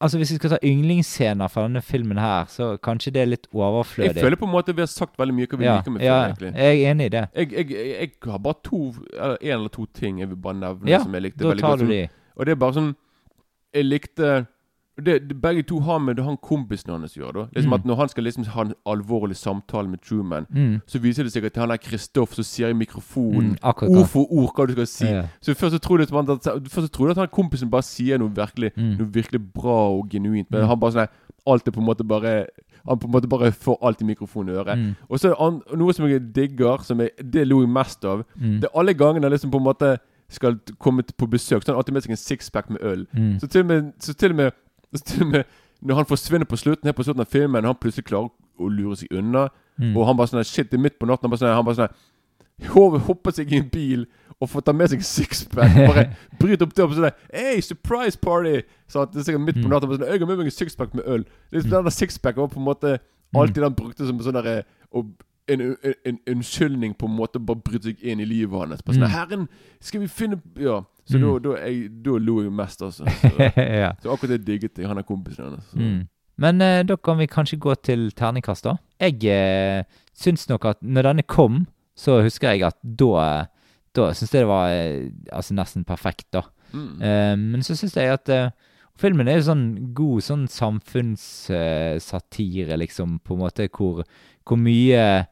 [0.03, 3.45] Altså Hvis vi skal ta yndlingsscener fra denne filmen her, så kanskje det er litt
[3.55, 4.17] overflødig.
[4.17, 6.03] Jeg føler på en måte vi har sagt veldig mye hva vi ja, liker med
[6.03, 6.51] ja, film, egentlig.
[6.59, 7.23] jeg er enig i det.
[7.37, 8.81] Jeg, jeg, jeg, jeg har bare to
[9.13, 11.63] Eller en eller to ting jeg vil bare nevne Ja, som jeg likte veldig godt.
[11.63, 12.35] Ja, da tar du de.
[12.35, 12.91] og det er bare sånn
[13.79, 14.33] Jeg likte
[14.99, 17.33] det, det Begge to har med det han kompisen hans gjør.
[17.33, 17.73] da Liksom Mm.
[17.73, 20.81] at Når han skal liksom ha en alvorlig samtale med Truman, Mm.
[20.87, 24.27] så viser det seg at han er Kristoff som sier i mikrofonen Mm, ord for
[24.33, 25.07] ord hva du skal si.
[25.07, 25.23] Ja.
[25.41, 28.73] Så først så tror du at, man, at, at han kompisen bare sier noe virkelig
[28.77, 28.99] Mm.
[28.99, 30.51] Noe virkelig bra og genuint.
[30.51, 30.67] Men Mm.
[30.69, 31.09] han bare sånn
[31.45, 32.47] Alt er på en måte bare
[32.89, 34.77] Han på en måte bare får alt i mikrofonen i øret.
[34.79, 34.97] Mm.
[35.09, 38.25] Og så er det noe som jeg digger, som jeg, det lo jeg mest av.
[38.37, 41.79] Det er alle gangene liksom på en måte skal komme på besøk, så har han
[41.79, 43.07] alltid med seg en sixpack med øl.
[43.39, 44.51] Så til og med, så til og med,
[44.93, 48.31] når han forsvinner på slutten Helt på slutten av filmen, han plutselig klarer
[48.61, 49.49] å lure seg unna,
[49.81, 49.97] Mm.
[49.97, 51.25] og han bare sånn Shit, det er midt på natten.
[51.25, 54.03] Han bare sånn han bare sånn hopper, seg i en bil
[54.41, 55.73] og får ta med seg sixpack.
[55.89, 56.05] Bare
[56.41, 58.61] bryter opp døren sånn Hey, surprise party!
[58.87, 59.71] Så at det er sikkert midt på Mm.
[59.73, 59.95] natten.
[59.97, 61.25] Sånn, jeg har med meg en sixpack med øl.
[61.51, 62.99] Det er, Den der sixpacken var på en måte
[63.33, 63.41] Mm.
[63.41, 64.65] alltid han brukte som sånn derre
[65.49, 68.83] en, en, en unnskyldning på en måte bare bryte seg inn i livet hans.
[68.83, 69.17] Bare sånn, Mm.
[69.17, 69.49] Herren,
[69.81, 70.83] skal vi finne Ja.
[71.09, 71.23] Så Mm.
[71.27, 73.05] da, da, jeg, da lo jeg mest, altså.
[73.05, 73.31] Så,
[73.83, 73.93] ja.
[74.03, 74.87] så akkurat det digget jeg.
[74.89, 75.73] Han er kompisen hennes.
[75.75, 76.09] Mm.
[76.39, 78.77] Men eh, da kan vi kanskje gå til terningkast, da.
[79.03, 79.83] Jeg eh,
[80.15, 81.67] syns nok at når denne kom,
[81.99, 83.47] så husker jeg at da
[83.95, 86.41] Da syns jeg det var eh, altså nesten perfekt, da.
[86.73, 87.03] Mm.
[87.03, 88.51] Eh, men så syns jeg at eh,
[88.97, 90.47] filmen er jo sånn god sånn
[91.53, 94.03] samfunnssatire, liksom, på en måte, hvor,
[94.49, 95.27] hvor mye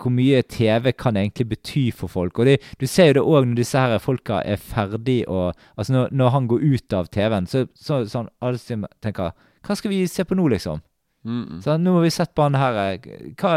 [0.00, 2.38] hvor mye TV kan egentlig bety for folk.
[2.38, 5.92] Og det, Du ser jo det òg når disse her folka er ferdig og Altså
[5.92, 8.58] når, når han går ut av TV-en, så, så sånn alle
[9.02, 9.32] tenker
[9.64, 10.82] Hva skal vi se på nå, liksom?
[11.24, 11.62] Mm.
[11.64, 13.08] Så Nå har vi sett på han her eh,
[13.40, 13.54] hva,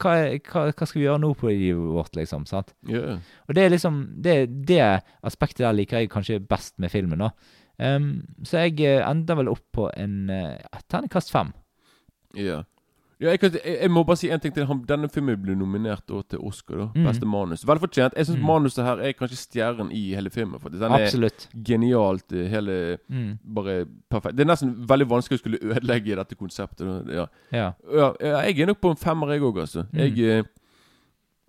[0.00, 0.14] hva,
[0.48, 2.46] hva, hva skal vi gjøre nå på livet vårt, liksom?
[2.48, 2.72] sant?
[2.88, 3.20] Yeah.
[3.48, 4.36] Og det er liksom Det,
[4.68, 4.82] det
[5.22, 7.18] aspektet der liker jeg kanskje best med filmen.
[7.18, 7.32] da.
[7.78, 11.52] Um, så jeg eh, ender vel opp på en uh, terningkast fem.
[12.34, 12.64] Ja.
[13.20, 14.64] Ja, jeg, kan, jeg, jeg må bare si en ting til.
[14.66, 16.76] Han, denne filmen ble nominert til Oscar.
[16.76, 17.04] da Mm.
[17.08, 17.64] Beste manus.
[17.66, 18.14] Veldig fortjent.
[18.16, 18.44] Jeg syns Mm.
[18.46, 20.60] manuset her er kanskje stjernen i hele filmen.
[20.60, 20.80] faktisk.
[20.80, 21.48] Den Absolutt.
[21.54, 22.32] er genialt.
[22.32, 23.38] eh, Hele Mm.
[23.54, 24.36] Bare perfekt.
[24.36, 27.08] Det er nesten veldig vanskelig å skulle ødelegge dette konseptet.
[27.12, 27.26] Ja.
[27.52, 27.72] Ja.
[27.92, 28.12] Ja,
[28.44, 29.82] jeg er nok på en femmer, jeg òg, altså.
[29.92, 29.98] Mm.
[29.98, 30.42] Jeg, eh,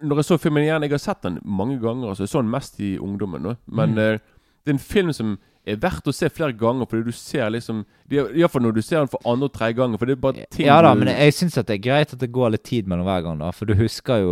[0.02, 2.10] når jeg så filmen igjen Jeg har sett den mange ganger.
[2.10, 3.44] altså Jeg så den mest i ungdommen.
[3.44, 3.56] da.
[3.68, 4.18] Men eh,
[4.66, 7.84] det er en film som er verdt å se flere ganger, fordi du ser liksom
[8.10, 10.00] Iallfall når du ser den for andre og tredje ganger.
[10.00, 12.32] For det er bare ting Ja da, men jeg syns det er greit at det
[12.32, 13.52] går litt tid mellom hver gang, da.
[13.52, 14.32] For du husker jo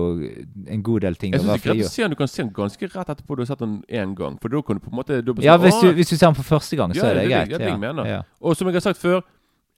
[0.67, 1.33] en god del ting.
[1.33, 3.35] Jeg syns det er greit å se den Du kan se den ganske rett etterpå
[3.37, 4.39] du har sett den én gang.
[4.41, 6.27] For da kan du på en måte du Ja, sånn, hvis du, hvis du ser
[6.31, 7.49] den for første gang, så Ja, er det det greit.
[7.49, 8.05] det- det det jeg mener.
[8.07, 8.21] Ja.
[8.41, 9.21] Og som jeg har sagt før,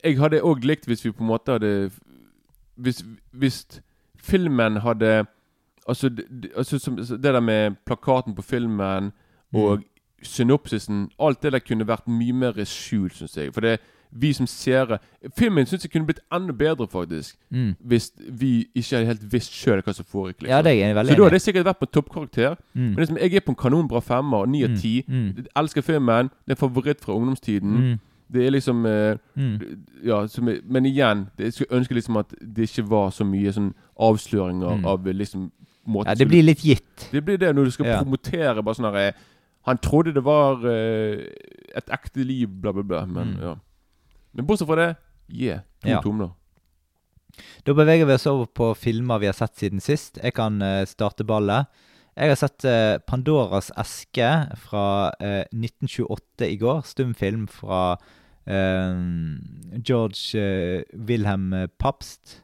[0.03, 1.91] jeg hadde òg likt hvis vi på en måte hadde
[2.79, 3.65] Hvis, hvis
[4.15, 5.25] filmen hadde
[5.89, 9.11] Altså, det, det- altså som, det der med plakaten på filmen
[9.53, 9.81] og
[10.23, 13.53] synopsisen Alt det der kunne vært mye mer skjult, syns jeg.
[13.53, 13.79] For det
[14.11, 14.97] vi som seere
[15.37, 17.35] Filmen syns jeg kunne blitt enda bedre, faktisk.
[17.51, 17.75] Mm.
[17.79, 20.41] Hvis vi ikke hadde helt visst sjøl hva som foregikk.
[20.41, 20.49] liksom.
[20.55, 22.55] Ja, det er jeg veldig Så da hadde jeg sikkert vært på toppkarakter.
[22.73, 22.81] Mm.
[22.81, 24.45] Men liksom, jeg er på en kanonbra femmer.
[24.47, 25.03] Ni av Mm, ti.
[25.07, 25.45] mm.
[25.55, 26.29] Elsker filmen.
[26.47, 27.77] Det er favoritt fra ungdomstiden.
[27.77, 27.99] Mm.
[28.33, 29.59] Det er liksom eh, Mm.
[30.05, 33.23] Ja, som, er- men igjen, det, jeg skulle ønske liksom at det ikke var så
[33.25, 34.85] mye sånn avsløringer Mm.
[34.85, 35.51] av eh, liksom
[35.87, 37.09] måten Ja, det blir litt gitt.
[37.11, 38.01] Det blir det når du skal Ja.
[38.01, 39.13] promotere bare sånn herre
[39.69, 41.21] Han trodde det var uh,
[41.77, 43.03] et ekte liv, bla, bla, bla.
[43.05, 43.41] Men Mm.
[43.45, 43.55] ja.
[44.33, 44.89] Men bortsett fra det,
[45.33, 45.61] yeah.
[45.83, 46.01] To Ja.
[46.01, 46.29] tomler.
[47.65, 50.17] Da beveger vi oss over på filmer vi har sett siden sist.
[50.23, 51.65] Jeg kan uh, starte ballet.
[52.17, 56.81] Jeg har sett uh, Pandoras eske fra uh, 1928 i går.
[56.83, 57.93] Stumfilm fra
[58.49, 58.97] uh,
[59.85, 62.41] George Wilhelm Papst.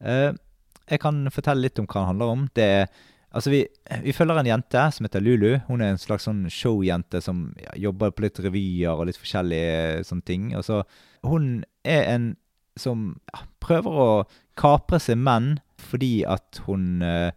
[0.00, 2.46] Jeg kan fortelle litt om hva den handler om.
[2.56, 2.86] Det er
[3.30, 3.60] Altså, vi,
[4.02, 5.60] vi følger en jente som heter Lulu.
[5.68, 10.02] Hun er en slags sånn showjente som ja, jobber på litt revyer og litt forskjellige
[10.08, 10.50] sånne ting.
[10.58, 10.82] Og så
[11.26, 12.32] Hun er en
[12.78, 14.10] som ja, prøver å
[14.58, 17.30] kapre seg menn fordi at hun eh,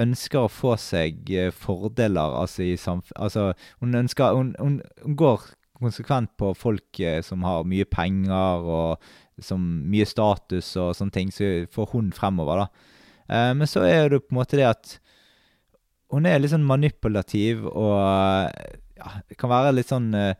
[0.00, 3.52] ønsker å få seg eh, fordeler altså i samfunnet Altså,
[3.82, 5.46] hun ønsker hun, hun, hun går
[5.78, 9.08] konsekvent på folk eh, som har mye penger og
[9.42, 12.92] som mye status og sånne ting, så får hun fremover, da.
[13.26, 14.98] Eh, men så er det på en måte det at
[16.14, 17.94] hun er litt sånn manipulativ og
[18.98, 20.34] ja, kan være litt sånn eh,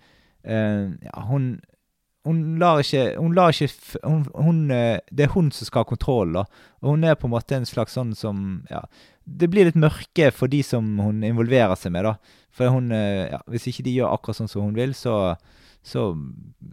[0.44, 1.56] Ja, hun
[2.24, 5.88] hun lar ikke, hun lar ikke hun, hun, eh, Det er hun som skal ha
[5.90, 6.46] kontroll, da.
[6.80, 8.80] Og hun er på en måte en slags sånn som Ja,
[9.24, 12.38] det blir litt mørke for de som hun involverer seg med, da.
[12.54, 15.36] For hun Ja, hvis ikke de gjør akkurat sånn som hun vil, så
[15.84, 16.16] så,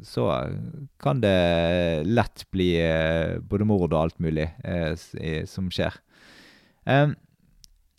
[0.08, 0.26] så
[1.04, 2.70] kan det lett bli
[3.44, 5.98] både mord og alt mulig eh, som skjer.
[6.88, 7.18] Em,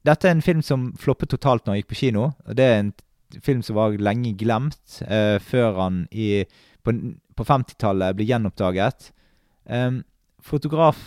[0.07, 2.29] dette er en film som floppet totalt når han gikk på kino.
[2.47, 2.93] og Det er en
[3.41, 6.45] film som var lenge glemt, eh, før han i,
[6.85, 6.95] på,
[7.39, 9.13] på 50-tallet ble gjenoppdaget.
[9.71, 10.03] Em,
[10.43, 10.99] fotograf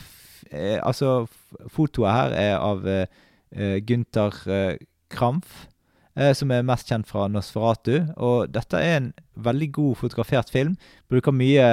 [0.50, 1.28] eh, Altså,
[1.68, 3.06] fotoet her er av eh,
[3.52, 4.78] eh, Gunther eh,
[5.12, 5.68] Krampf,
[6.16, 8.08] eh, som er mest kjent fra Nosferatu.
[8.16, 10.78] Og dette er en veldig god fotografert film.
[11.12, 11.68] Bruker mye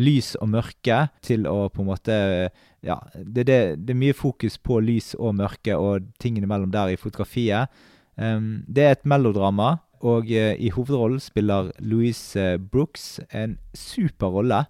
[0.00, 2.18] lys og mørke til å på en måte
[2.82, 6.90] Ja, det, det, det er mye fokus på lys og mørke og tingene mellom der
[6.90, 7.70] i fotografiet.
[8.18, 14.34] Um, det er et melodrama, og uh, i hovedrollen spiller Louise eh, Brooks en super
[14.34, 14.64] rolle.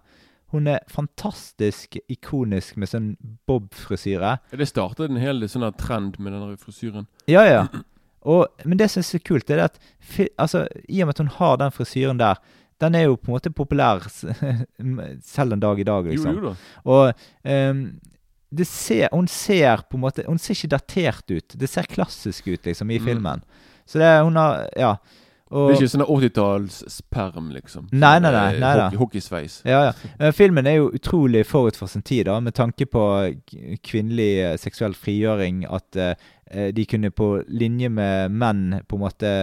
[0.52, 3.08] Hun er fantastisk ikonisk med sånn
[3.48, 4.36] bob-frisyre.
[4.52, 7.08] Det startet en hel sånn trend med den frisyren.
[7.32, 7.62] Ja, ja.
[8.28, 9.80] Og, men det som er så kult, er at
[10.36, 12.36] altså, i og med at hun har den frisyren der,
[12.82, 14.02] den er jo på en måte populær
[15.32, 16.34] selv en dag i dag, liksom.
[16.36, 16.54] jo jo da.
[16.84, 17.14] Og
[17.70, 17.82] um,
[18.52, 21.54] det ser, hun ser på en måte Hun ser ikke datert ut.
[21.56, 23.06] Det ser klassisk ut, liksom, i Mm.
[23.06, 23.42] filmen.
[23.86, 24.96] Så det Hun har Ja.
[25.52, 27.88] Og, Det er ikke sånn 80-tallssperm, liksom.
[27.92, 29.56] Nei, nei, nei, nei, eh, nei hockey- Hockeysveis.
[29.68, 29.92] Ja, ja.
[30.18, 33.02] Eh, Filmen er jo utrolig forut for sin tid, da, med tanke på
[33.84, 35.66] kvinnelig eh, seksuell frigjøring.
[35.70, 39.34] At eh, de kunne på linje med menn på en måte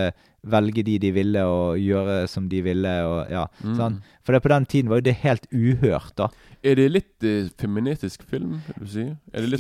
[0.44, 2.94] velge de de ville, og gjøre som de ville.
[3.06, 3.76] Og, ja, Mm.
[3.78, 4.02] sant?
[4.24, 6.28] For det, på den tiden var jo det helt uhørt, da.
[6.64, 9.06] Er det litt eh, feministisk film, vil du si?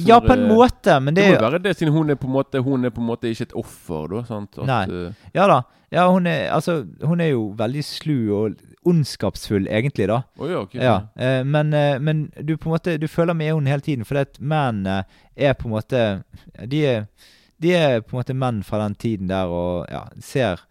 [0.06, 2.10] Ja, sånn på en eh, måte, men det Det må jo være det, siden hun
[2.10, 4.24] er på en måte Hun er på en måte ikke et offer, da.
[4.28, 4.58] Sant?
[4.60, 4.84] At, Nei.
[5.08, 5.62] eh, Ja da.
[5.92, 10.20] Ja, hun er, altså, hun er jo veldig slu og ondskapsfull, egentlig, da.
[10.38, 10.76] Oh, ja, ok.
[10.76, 14.06] Ja, eh, men, eh, men du på en måte Du føler med henne hele tiden,
[14.06, 15.06] for at mennene
[15.36, 16.04] er på en måte
[16.68, 17.06] De er,
[17.62, 20.62] de er på en måte menn fra den tiden der og ja, ser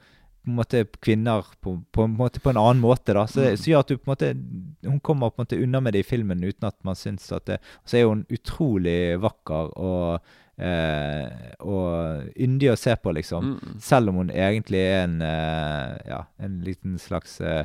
[0.44, 3.12] på en måte kvinner på, på, en måte på en annen måte.
[3.12, 4.30] da Så så gjør at du på en måte
[4.88, 7.44] Hun kommer på en måte unna med det i filmen uten at man syns at
[7.50, 10.20] det så er hun utrolig vakker og
[10.56, 13.52] eh, og yndig å se på, liksom.
[13.58, 13.76] Mm.
[13.84, 17.64] Selv om hun egentlig er en eh, Ja, en liten slags eh,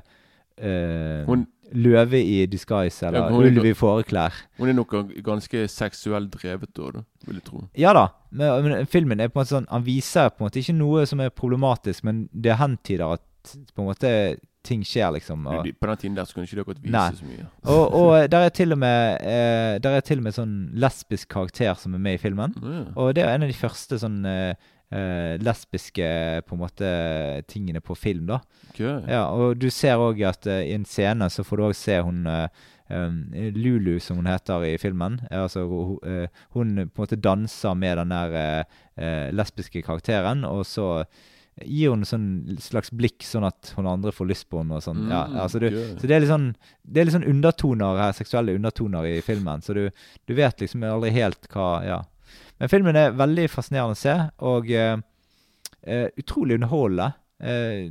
[0.57, 4.35] eh, Hun- Løve i disguise, eller ja, ulv i fåreklær.
[4.59, 4.95] Hun er nok
[5.25, 7.65] ganske seksuelt drevet da, da, vil jeg tro.
[7.79, 10.61] Ja da, men, men filmen er på en måte sånn Han viser på en måte
[10.61, 13.23] ikke noe som er problematisk, men det hentyder at
[13.73, 14.11] på en måte
[14.63, 15.47] ting skjer, liksom.
[15.47, 17.07] Og, På den tiden der så kunne ikke det akkurat vise Nei.
[17.17, 17.47] så mye.
[17.63, 21.29] og, og der er til og med eh, Der er til og med sånn lesbisk
[21.33, 22.55] karakter som er med i filmen.
[22.63, 22.85] Ja.
[22.95, 24.53] Og det er en av de første sånn eh,
[24.93, 26.05] eh, lesbiske
[26.45, 26.91] på en måte
[27.49, 28.39] tingene på film, da.
[28.73, 29.01] Okay.
[29.09, 31.99] Ja, og du ser òg at eh, i en scene så får du òg se
[32.05, 32.47] hun eh,
[33.57, 35.19] Lulu, som hun heter i filmen.
[35.33, 38.63] Altså hun, eh, Hun på en måte danser med den der eh,
[38.97, 41.05] eh, lesbiske karakteren, og så
[41.63, 44.73] gir hun sånn slags blikk, sånn at hun andre får lyst på henne.
[44.79, 45.03] og sånn.
[45.09, 45.67] ja, Mm, altså du.
[46.01, 49.61] Så det er litt sånn Det er litt sånn undertoner her, seksuelle undertoner i filmen,
[49.61, 49.89] så du,
[50.27, 52.01] du vet liksom aldri helt hva Ja.
[52.61, 54.15] Men filmen er veldig fascinerende å se,
[54.45, 57.11] og eh, utrolig underholdende.
[57.43, 57.89] Uh,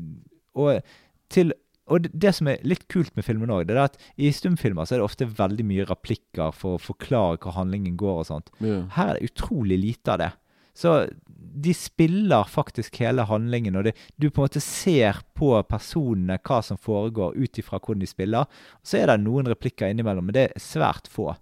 [0.56, 0.94] og,
[1.32, 1.52] til,
[1.90, 4.96] og det, det som er litt kult med filmen òg, er at i stumfilmer så
[4.96, 8.52] er det ofte veldig mye replikker for å forklare hva handlingen går og sånt.
[8.64, 8.84] Ja.
[8.96, 10.30] Her er det utrolig lite av det.
[10.72, 10.94] Så
[11.36, 16.62] de spiller faktisk hele handlingen, og det, du på en måte ser på personene hva
[16.64, 18.62] som foregår, ut ifra hvordan de spiller.
[18.80, 21.34] Så er det noen replikker innimellom, men det er svært få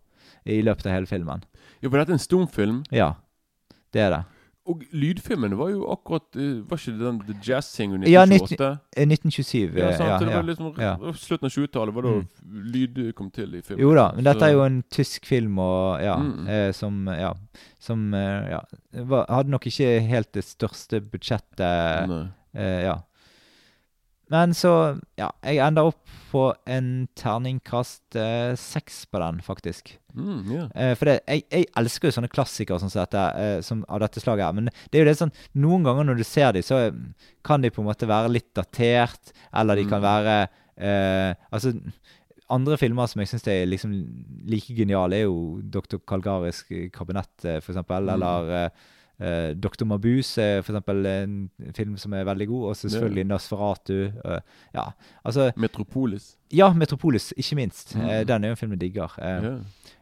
[0.47, 1.43] i løpet av hele filmen.
[1.83, 2.83] Ja, for dette er en stumfilm.
[2.95, 3.15] Ja,
[3.93, 4.21] det er det.
[4.71, 8.67] Og lydfilmen var jo akkurat eh, Var ikke det den The Jazz Singer Ja, 1928?
[8.95, 9.79] Ja, 1927.
[9.81, 10.11] Ja, eh, sant.
[10.11, 10.93] ja, det var liksom ja.
[11.17, 12.13] Slutten av 20-tallet var da
[12.77, 13.81] lyd kom til i filmen.
[13.83, 16.47] Jo da, men dette er jo en tysk film og ja, Mm.
[16.47, 17.33] eh, som ja,
[17.81, 18.61] som eh, ja,
[19.09, 22.13] var, hadde nok ikke helt det største budsjettet.
[22.55, 22.99] Eh, ja.
[24.31, 24.73] Men så
[25.19, 26.01] Ja, jeg ender opp
[26.31, 29.97] på en terningkast eh, seks på den, faktisk.
[30.15, 30.69] Mm, yeah.
[30.79, 33.99] Eh, for det, jeg, jeg elsker jo sånne klassikere sånn som dette, eh, som, av
[34.05, 34.55] dette slaget her.
[34.61, 37.01] Men det er jo det sånn Noen ganger når du ser dem, så eh,
[37.47, 40.07] kan de på en måte være litt datert, eller de kan Mm.
[40.07, 40.37] være
[40.79, 41.75] eh, Altså
[42.51, 43.93] andre filmer som jeg syns er liksom
[44.51, 45.99] like geniale, er jo Dr.
[46.07, 46.65] Kalgaris
[46.95, 47.77] kabinett, f.eks..
[47.83, 48.09] Mm.
[48.15, 48.71] Eller
[49.21, 49.85] eh, eh, Dr.
[49.85, 51.35] Mabuse er for eksempel en
[51.77, 52.69] film som er veldig god.
[52.71, 53.97] Og selvfølgelig Nosferatu.
[54.25, 54.39] Uh,
[54.75, 54.87] ja,
[55.25, 56.35] altså Metropolis.
[56.53, 57.95] Ja, Metropolis, ikke minst.
[57.97, 58.05] Mm.
[58.05, 59.19] Uh, den er jo en film jeg digger.
[59.19, 59.51] Eh,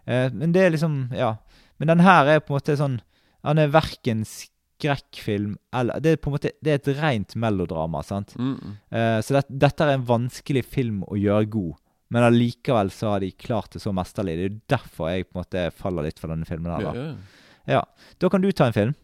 [0.06, 1.34] eh, men det er liksom Ja.
[1.78, 3.00] Men den her er på en måte sånn
[3.46, 8.02] Han er verken skrekkfilm eller Det er på en måte Det er et rent melodrama,
[8.02, 8.34] sant?
[8.38, 8.78] Mm.
[8.90, 11.76] Eh, så det, dette er en vanskelig film å gjøre god.
[12.10, 14.36] Men allikevel så har de klart det så mesterlig.
[14.38, 16.72] Det er jo derfor jeg på en måte faller litt for denne filmen.
[16.72, 16.94] her da.
[16.96, 17.42] Yeah.
[17.68, 17.82] Ja.
[18.18, 18.94] Da kan du ta en film.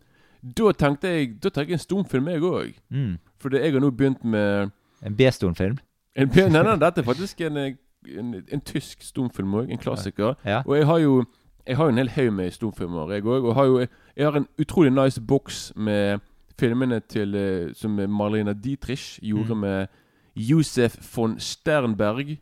[0.44, 2.74] Da tenkte jeg Da tenker jeg en stumfilm, jeg òg.
[2.90, 3.14] Mm.
[3.40, 4.70] For jeg har nå begynt med
[5.02, 5.78] En B-stumfilm?
[6.16, 7.74] Nei, nei, dette er faktisk en, eh,
[8.18, 9.70] en, en tysk stumfilm òg.
[9.72, 10.34] En klassiker.
[10.44, 10.62] Ja.
[10.66, 11.24] Og jeg har jo
[11.66, 13.44] Jeg har jo en hel haug med stumfilmer, jeg òg.
[13.48, 13.78] Og har jo,
[14.16, 16.20] jeg har en utrolig nice boks med
[16.60, 19.60] filmene til eh, som Marlena Dietrich gjorde Mm.
[19.60, 19.86] med
[20.36, 22.36] Josef von Sternberg,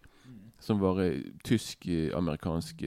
[0.60, 2.82] som var eh, tysk-amerikansk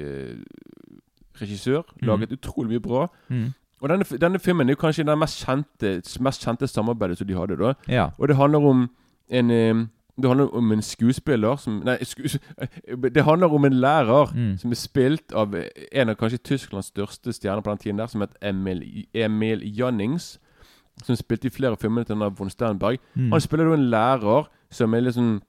[1.42, 1.82] regissør.
[2.02, 2.08] Mm.
[2.08, 3.08] Laget utrolig mye bra.
[3.30, 3.54] Mm.
[3.82, 7.34] Og denne, denne filmen er jo kanskje det mest kjente, mest kjente samarbeidet som de
[7.36, 7.58] hadde.
[7.58, 8.10] da Ja.
[8.18, 8.90] Og det handler om
[9.30, 9.86] en eh,
[10.22, 12.38] Det handler om en skuespiller som Nei, skues,
[13.16, 14.58] det handler om en lærer Mm.
[14.58, 15.54] som er spilt av
[15.92, 20.40] en av kanskje Tysklands største stjerner på den tiden, der som het Emil, Emil Jannings.
[21.04, 22.98] Som spilte i flere filmer til von Sternberg.
[23.16, 23.32] Mm.
[23.32, 25.42] Han spiller da en lærer som er litt sånn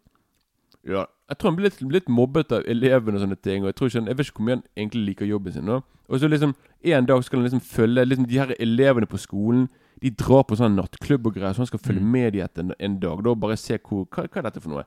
[0.84, 3.62] Ja, jeg tror han blir litt, litt mobbet av elevene og sånne ting.
[3.62, 5.64] Og Jeg tror ikke han, jeg vet ikke hvor mye han egentlig liker jobben sin.
[5.64, 6.54] nå Og så liksom
[6.84, 9.68] En dag skal han liksom følge liksom de her elevene på skolen.
[10.02, 12.10] De drar på sånn nattklubb og greier, så han skal følge Mm.
[12.12, 13.22] med de etter en, en dag.
[13.24, 14.84] Da Bare se hvor, hva, hva er dette for noe.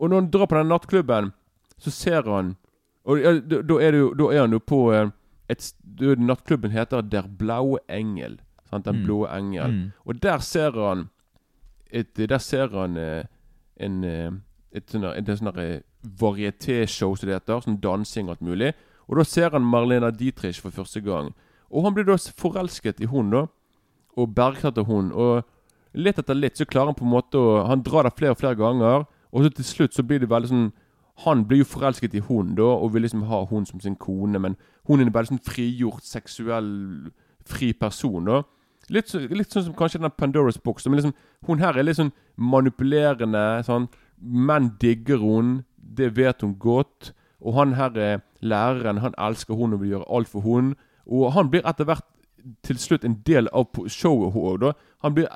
[0.00, 1.32] Og når han drar på den nattklubben,
[1.78, 2.56] så ser han
[3.04, 5.10] Og ja, da, da, er det jo, da er han jo på eh,
[5.48, 5.72] et,
[6.18, 8.40] Nattklubben heter Der Blaue Engel.
[8.70, 8.84] Sant?
[8.84, 9.04] Den Mm.
[9.04, 9.70] blå engel.
[9.72, 9.92] Mm.
[10.04, 11.08] Og der ser han
[11.92, 13.24] et, Der ser han eh,
[13.76, 14.30] en eh,
[14.72, 15.80] et et sånn
[16.20, 17.60] varietéshow, som det heter.
[17.64, 18.72] Sånn dansing og alt mulig.
[19.06, 21.32] Og da ser han Marlena Dietrich for første gang.
[21.70, 23.46] Og han blir da forelsket i hun da.
[24.16, 25.12] Og bergtatt av hun.
[25.12, 25.44] Og
[25.94, 28.40] litt etter litt så klarer han på en måte å Han drar der flere og
[28.40, 29.06] flere ganger.
[29.32, 30.72] Og så til slutt så blir det veldig sånn
[31.24, 34.38] Han blir jo forelsket i hun da, og vil liksom ha hun som sin kone.
[34.38, 37.10] Men hun er en veldig sånn frigjort, seksuell,
[37.44, 38.24] fri person.
[38.24, 38.42] da
[38.92, 40.86] Litt, så, litt sånn som kanskje den Pandoras box.
[40.86, 41.14] Men liksom,
[41.48, 43.62] hun her er litt sånn manipulerende.
[43.66, 43.88] Sånn.
[44.20, 45.64] Menn digger hun.
[45.76, 47.12] Det vet hun godt.
[47.42, 48.98] Og han her er læreren.
[49.04, 50.74] Han elsker hun og vil gjøre alt for hun.
[51.06, 52.04] Og han blir etter hvert
[52.62, 54.72] til slutt en del av showet òg.
[55.02, 55.26] Han blir,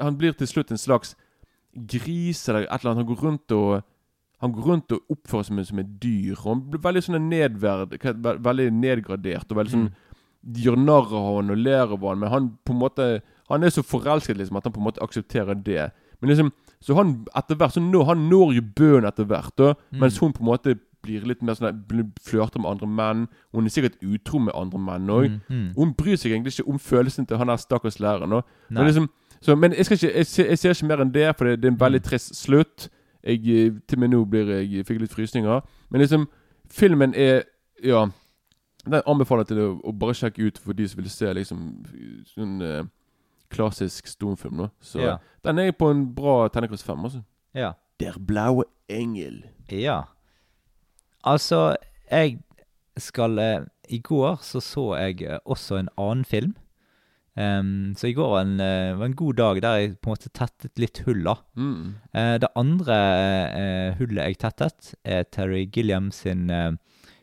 [0.00, 1.14] han blir til slutt en slags
[1.74, 3.06] gris eller et eller annet.
[3.06, 3.82] Han går rundt og
[4.42, 6.34] han går rundt og oppfører seg som et dyr.
[6.34, 7.94] Og han blir veldig sånn nedverd,
[8.42, 9.50] veldig nedgradert.
[9.50, 9.90] Og veldig sånn
[10.42, 13.04] De gjør narr av han og ler av han, men han på en måte
[13.48, 15.92] Han er så forelsket liksom at han på en måte aksepterer det.
[16.20, 16.50] Men liksom
[16.82, 20.00] Så han etter hvert Så nå, han når jo bøen etter hvert, da, Mm.
[20.00, 21.82] mens hun på en måte blir litt mer sånn
[22.22, 23.24] Flørter med andre menn.
[23.52, 25.28] Hun er sikkert utro med andre menn òg.
[25.30, 25.68] Mm, mm.
[25.76, 28.42] Hun bryr seg egentlig ikke om følelsen til han der stakkars læreren.
[28.70, 29.08] Men, liksom,
[29.40, 31.58] så, men jeg, skal ikke, jeg, ser, jeg ser ikke mer enn det, for det,
[31.62, 32.08] det er en veldig Mm.
[32.08, 32.88] trist slutt.
[33.24, 35.60] Jeg, eh, til og med nå blir jeg, fikk litt frysninger.
[35.90, 36.28] Men liksom,
[36.70, 37.42] filmen er
[37.84, 38.06] Ja.
[38.84, 41.58] Den anbefaler jeg til å, å bare sjekke ut for de som vil se liksom
[42.34, 42.82] sånn uh,
[43.50, 44.56] klassisk stumfilm.
[44.56, 45.18] nå Så Ja.
[45.44, 47.22] den er på en bra terningkast fem, altså.
[47.54, 47.72] Ja.
[48.00, 49.44] Der blaue engel.
[49.70, 50.02] Ja.
[51.24, 51.76] Altså,
[52.10, 52.38] jeg
[52.98, 56.54] skal eh, I går så så jeg eh, også en annen film.
[57.36, 60.16] Em, så i går var en, eh, var en god dag der jeg på en
[60.18, 61.34] måte tettet litt hull, da.
[61.56, 61.94] Mm.
[62.12, 62.98] Eh, det andre
[63.56, 66.72] eh, hullet jeg tettet, er Terry Gilliam sin eh,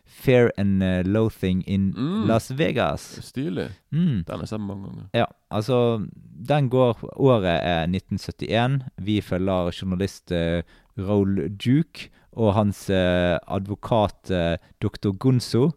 [0.09, 2.25] Fair and eh, Loathing in Mm.
[2.27, 3.05] Las Vegas.
[3.23, 3.69] Stilig.
[3.93, 4.23] Mm.
[4.25, 5.05] Den har jeg sett mange ganger.
[5.13, 6.07] Ja, altså
[6.49, 8.79] Den går Året er 1971.
[8.97, 10.63] Vi følger journalist eh,
[10.97, 12.09] Raoul Duke
[12.39, 15.11] og hans eh, advokat eh, dr.
[15.19, 15.69] Gonzo.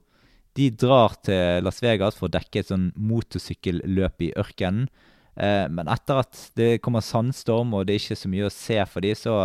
[0.56, 4.88] De drar til Las Vegas for å dekke et sånn motorsykkelløp i ørkenen.
[5.34, 8.80] Eh, men etter at det kommer sandstorm og det er ikke så mye å se
[8.88, 9.36] for dem, så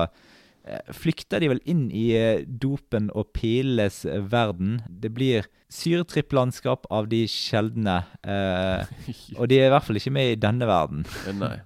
[0.91, 2.09] flykter de vel inn i
[2.47, 4.81] dopen og pilenes verden.
[4.89, 8.01] Det blir syretripplandskap av de sjeldne.
[8.23, 8.97] Eh,
[9.39, 11.05] og de er i hvert fall ikke med i denne verden.
[11.39, 11.57] Nei.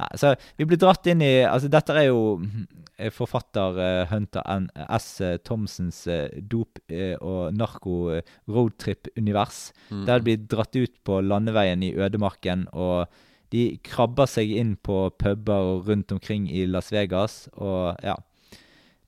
[0.00, 2.40] Nei, så vi blir dratt inn i Altså, dette er jo
[2.98, 4.66] eh, forfatter uh, Hunter N.
[4.98, 5.20] S.
[5.46, 9.68] Thomsens uh, dop- eh, og narko-roadtrip-univers.
[9.90, 10.04] Mm.
[10.08, 13.06] Der de blir dratt ut på landeveien i ødemarken, og
[13.54, 18.16] de krabber seg inn på puber rundt omkring i Las Vegas, og ja.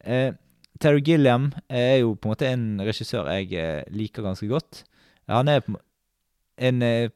[0.07, 0.31] Uh,
[0.79, 4.83] Terry Gilliam er jo på en måte en regissør jeg eh, liker ganske godt.
[5.33, 5.65] Han er
[6.69, 7.09] en eh,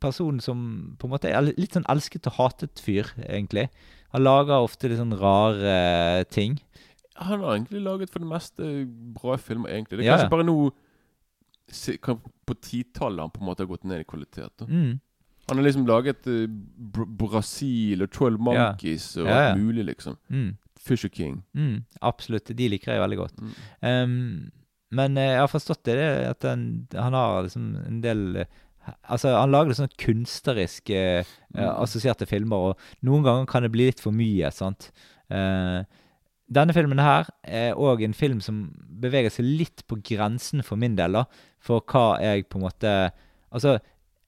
[0.00, 3.68] person som på en måte er litt sånn elsket og hatet fyr, egentlig.
[4.14, 6.58] Han lager ofte litt sånn rare ting.
[7.18, 8.68] Han har egentlig laget for det meste
[9.16, 9.98] bra filmer, egentlig.
[9.98, 10.36] Det er Ja, kanskje ja.
[10.36, 10.58] bare nå
[12.46, 14.62] På titallet han på en måte har gått ned i kvalitet.
[14.68, 15.00] Mm.
[15.48, 18.30] Han har liksom laget uh, Br Brasil og Ja.
[18.38, 19.50] Monkeys og Ja, ja.
[19.52, 20.16] alt mulig, liksom.
[20.30, 20.56] Mm.
[20.78, 21.42] Fisher King.
[21.54, 22.46] Mm, absolutt.
[22.56, 23.40] De liker jeg veldig godt.
[23.40, 23.52] Mm.
[23.82, 24.50] Um,
[24.90, 28.46] men eh, jeg har forstått det, det at han, han har liksom en del eh,
[29.08, 31.24] Altså, han lager sånn kunstneriske eh,
[31.54, 31.62] Mm.
[31.82, 34.90] assosierte filmer, og noen ganger kan det bli litt for mye, sant.
[35.30, 35.82] Eh,
[36.52, 40.94] denne filmen her er òg en film som beveger seg litt på grensen for min
[40.96, 41.24] del, da,
[41.60, 42.92] for hva jeg på en måte
[43.50, 43.78] Altså,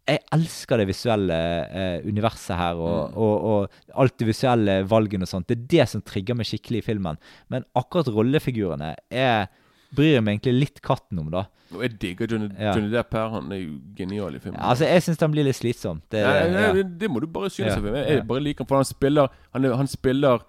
[0.08, 1.36] jeg elsker det visuelle
[1.70, 3.16] eh, universet her, og, Mm.
[3.20, 5.46] og, og alt det visuelle valgene og sånt.
[5.46, 7.18] Det er det som trigger meg skikkelig i filmen.
[7.52, 9.48] Men akkurat rollefigurene er,
[9.97, 11.45] bryr jeg meg egentlig litt katten om, da.
[11.74, 12.72] Og jeg digger Johnny, Ja.
[12.74, 13.28] Johnny Depp her.
[13.30, 14.59] Han er jo genial i filmen.
[14.61, 16.01] Altså, jeg syns den blir litt slitsom.
[16.11, 16.72] Det, ja, ja.
[16.74, 17.82] det, det må du bare synes Ja.
[17.95, 20.43] Jeg, jeg bare liker ham, for han spiller Han, han spiller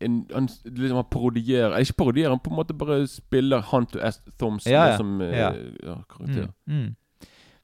[0.00, 4.20] en, han, liksom, han parodierer Ikke parodierer, han på en måte bare spiller Hunter S.
[4.38, 4.96] Thompson Ja, ja.
[4.96, 5.48] som eh, Ja.
[5.82, 6.52] ja, karakter.
[6.68, 6.94] Mm, mm.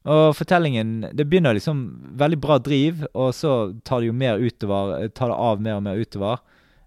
[0.04, 1.84] Og fortellingen Det begynner liksom
[2.18, 3.54] veldig bra driv, og så
[3.84, 6.42] tar det jo mer utover Tar det av mer og mer utover.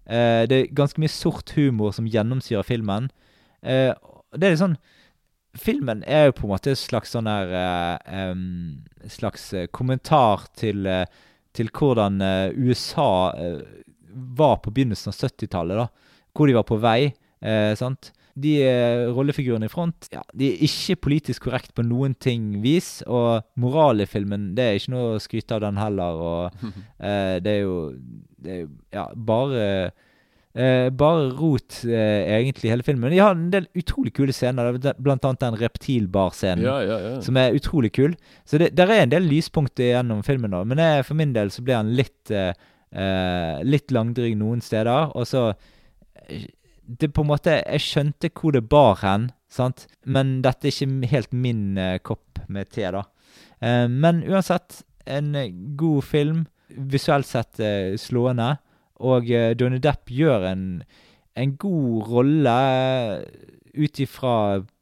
[0.08, 3.10] Eh, det er ganske mye sort humor som gjennomsyrer filmen.
[3.62, 3.90] Eh,
[4.34, 4.78] det er litt sånn
[5.58, 10.44] Filmen er jo på en måte et slags sånn her eh, um, slags eh, kommentar
[10.58, 11.08] til, eh,
[11.56, 13.32] til hvordan eh, USA
[14.12, 15.88] var på begynnelsen av 70-tallet, da.
[16.36, 17.10] Hvor de var på vei.
[17.40, 18.12] Eh, sant?
[18.38, 18.52] De
[19.16, 23.00] rollefigurene i front ja, De er ikke politisk korrekt på noen ting vis.
[23.08, 26.22] Og moralen i filmen det er ikke noe å skryte av den heller.
[26.22, 26.68] Og
[27.08, 27.78] eh, det er jo
[28.38, 29.64] Det er ja, bare
[30.58, 33.12] eh, Bare rot, eh, egentlig, hele filmen.
[33.12, 34.72] De har en del utrolig kule scener.
[34.74, 36.64] Er Blant annet den reptilbar-scenen.
[36.66, 37.14] Ja, ja, ja.
[37.24, 38.16] Som er utrolig kul.
[38.48, 40.64] Så det der er en del lyspunkter gjennom filmen, da.
[40.66, 42.52] Men jeg, for min del så ble han litt eh,
[42.92, 45.14] eh, Litt langdryg noen steder.
[45.14, 45.48] Og så
[46.28, 46.48] eh,
[46.88, 49.86] Det på en måte Jeg skjønte hvor det bar hen, sant?
[50.04, 53.04] Men dette er ikke helt min eh, kopp med te, da.
[53.60, 55.32] Eh, men uansett, en
[55.76, 56.46] god film.
[56.68, 57.56] Visuelt sett
[57.96, 58.58] slående.
[58.98, 60.64] Og eh, Johnny Depp gjør en,
[61.38, 62.56] en god rolle
[63.78, 64.34] ut ifra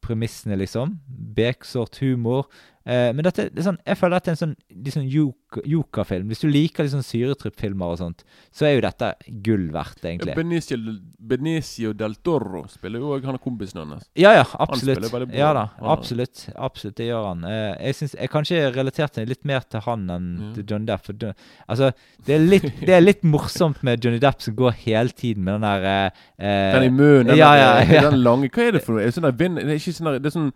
[0.04, 0.96] premissene, liksom.
[1.36, 2.48] Beksort humor.
[2.86, 4.52] Eh, men dette, det sånn, jeg føler dette er en sånn,
[4.86, 6.28] liksom Joker-film.
[6.30, 8.22] Hvis du liker liksom sånn syretripp-filmer og sånt,
[8.54, 9.08] så er jo dette
[9.42, 10.36] gull verdt, egentlig.
[10.38, 10.78] Benicio,
[11.18, 14.06] Benicio del Toro spiller jo òg han er kompisen hans.
[14.14, 15.02] Ja, ja, absolutt.
[15.34, 16.44] Ja da, absolutt.
[16.54, 17.42] Absolutt, det gjør han.
[17.50, 20.52] Eh, jeg, synes, jeg kanskje relaterte litt mer til han enn Ja.
[20.54, 21.06] til Johnny Depp.
[21.06, 21.26] For, du
[21.66, 21.90] altså,
[22.26, 25.58] det er, litt, det er litt morsomt med Johnny Depp som går hele tiden med
[25.58, 28.06] den der eh, eh, Den i munnen, den, ja, ja, ja.
[28.10, 29.02] den lange Hva er det for noe?
[29.02, 30.52] Er det sånn der det er ikke sånn der, Det er sånn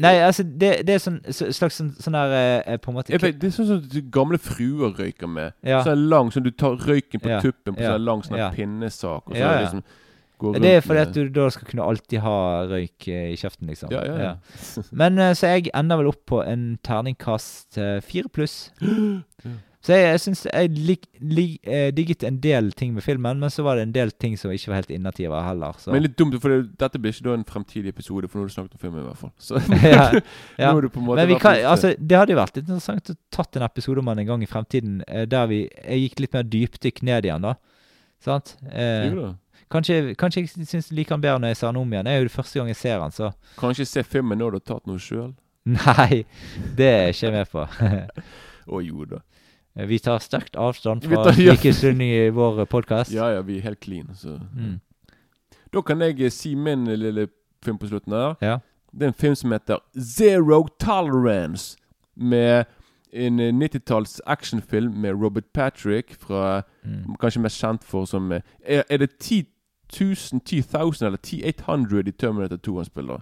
[0.00, 2.34] Nei, altså, det, det er sånn så- slags sånn, sånn der
[2.66, 5.52] eh, På en måte vet, Det er sånn som gamle fruer røyker med.
[5.66, 5.82] Ja.
[5.86, 8.50] Sånn lang Sånn du tar røyken på Ja, tuppen på ja, sånn lang sånn ja.
[8.54, 9.60] pinnesak, og så Ja, ja.
[9.66, 9.82] liksom
[10.56, 12.36] Det er fordi at du da skal kunne alltid ha
[12.70, 13.90] røyk eh, i kjeften, liksom.
[13.92, 14.84] Ja, ja, ja.
[14.90, 17.76] Men eh, så jeg ender vel opp på en terningkast
[18.08, 18.70] fire pluss.
[19.80, 23.52] Så jeg, jeg syns jeg lik, lik, eh, digget en del ting med filmen, men
[23.52, 25.78] så var det en del ting som ikke var helt innativa heller.
[25.80, 25.88] Så.
[25.94, 28.50] Men litt dumt, for det, dette blir ikke da en fremtidig episode, for nå har
[28.50, 29.32] du snakket om filmen, i hvert fall.
[29.40, 29.56] Så
[29.94, 30.02] ja,
[30.60, 30.72] ja.
[30.74, 33.08] nå er du på en måte Men vi kan, altså, det hadde jo vært interessant
[33.14, 36.24] å tatt en episode om den en gang i fremtiden, eh, der vi jeg gikk
[36.26, 37.56] litt mer dypdykk ned igjen, da.
[38.20, 38.58] Sant?
[38.68, 39.32] Eh, Jo da.
[39.72, 42.04] kanskje, kanskje jeg syns liker den bedre når jeg ser den om igjen.
[42.04, 44.60] Det er jo det første gang jeg ser den, så Kanskje se filmen når du
[44.60, 45.32] har tatt noe sjøl?
[45.80, 46.26] Nei,
[46.76, 47.64] det er jeg ikke med på.
[48.70, 49.24] Å jo da.
[49.74, 53.12] Vi tar sterkt avstand fra likestilling i vår podkast.
[53.14, 54.80] Ja ja, vi er helt clean, så Mm.
[55.72, 57.28] Da kan jeg eh, si min lille
[57.64, 58.34] film på slutten her.
[58.42, 58.56] Ja.
[58.92, 61.76] Det er en film som heter Zero Tolerance.
[62.16, 62.64] Med
[63.12, 67.14] en eh, 90-talls actionfilm med Robert Patrick fra Mm.
[67.20, 69.44] Kanskje mest kjent for som eh, Er, er det 10
[70.00, 73.20] 000, 10 000 eller 10800 i Terminator 2 han spiller?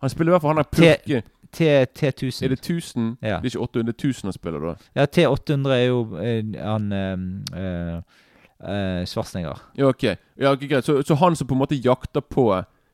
[0.00, 1.22] Han spiller i hvert fall han er purke.
[1.52, 2.44] T, T1000.
[2.44, 3.16] Er det 1000?
[3.22, 3.38] Ja.
[3.40, 4.74] Det er ikke 800 1000 han spiller, da?
[4.96, 6.92] Ja, T800 er jo eh, han
[9.06, 9.58] Schwarzenegger.
[9.78, 10.02] Ja, ok.
[10.36, 10.84] Ja, okay greit.
[10.84, 12.48] Så, så han som på en måte jakter på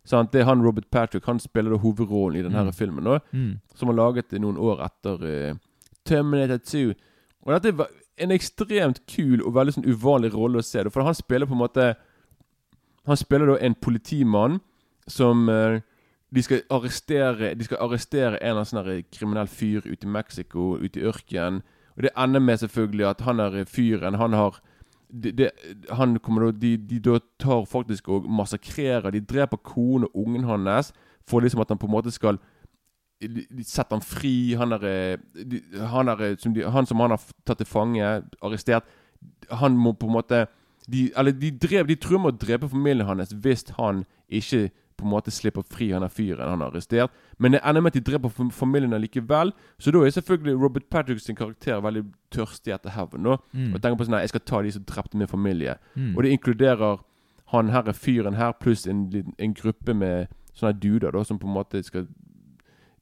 [0.05, 0.32] sant?
[0.32, 1.24] Det er han Robert Patrick.
[1.26, 2.72] Han spiller da hovedrollen i denne Mm.
[2.72, 3.05] filmen.
[3.05, 3.61] da Mm.
[3.74, 5.57] Som har laget det noen år etter uh,
[6.05, 6.94] Terminator 2.
[7.46, 7.86] Og dette er
[8.18, 10.82] en ekstremt kul og veldig sånn uvanlig rolle å se.
[10.84, 11.94] da, For han spiller på en måte
[13.07, 14.61] Han spiller da en politimann
[15.09, 15.80] som eh,
[16.35, 21.01] de skal arrestere De skal arrestere en eller annen kriminell fyr ute i Mexico, ute
[21.01, 21.62] i ørkenen.
[21.97, 24.61] Og det ender med selvfølgelig at han er fyren Han har
[25.22, 25.51] de, de,
[25.91, 30.45] han kommer da, de, de da tar faktisk og massakrerer De dreper konen og ungen
[30.45, 30.93] hans
[31.29, 32.39] for liksom at han på en måte skal
[33.31, 34.55] de setter han fri.
[34.59, 35.16] Han, er,
[35.89, 38.11] han, er, som de, han som han har tatt til fange,
[38.43, 38.85] arrestert
[39.62, 40.47] Han må på en måte
[40.91, 44.66] De, eller de, drev, de tror med å drepe familien hans hvis han ikke
[44.97, 47.11] på en måte slipper fri han er fyren han har arrestert.
[47.38, 49.51] Men det ender med at de dreper fam- familien likevel.
[49.78, 53.26] Så da er selvfølgelig Robert Patrick sin karakter veldig tørstig etter hevn.
[53.53, 53.74] Mm.
[53.74, 55.76] Og tenker på sånn Nei, Jeg skal ta de som drepte min familie.
[55.97, 56.12] Mm.
[56.16, 56.99] Og det inkluderer
[57.53, 59.05] han her fyren her pluss en,
[59.38, 62.07] en gruppe med sånne duder da, som på en måte skal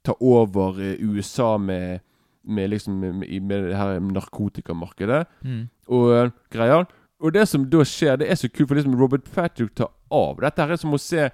[0.05, 2.01] ta over eh, USA med,
[2.45, 5.69] med liksom med, med, med det her narkotikamarkedet Mm.
[5.89, 6.87] og eh, greier.
[7.23, 10.41] Og det som da skjer, det er så kult, for liksom Robert Patrick tar av.
[10.43, 11.29] Dette her er som å se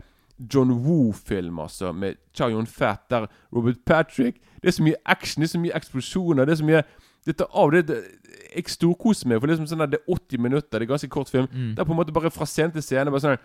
[0.55, 5.49] John Woo-film, altså, med Chayon Yun-Fat, der Robert Patrick Det er så mye action, det
[5.49, 6.83] er så mye eksplosjoner, det er så mye
[7.27, 7.71] Det tar av.
[7.73, 7.97] Det, det,
[8.57, 11.29] jeg storkoser meg, for er, sånn at det er 80 minutter, det er ganske kort
[11.29, 11.49] film.
[11.53, 11.75] Mm.
[11.77, 13.11] Det er på en måte bare fra scene til scene.
[13.11, 13.37] Bare sånn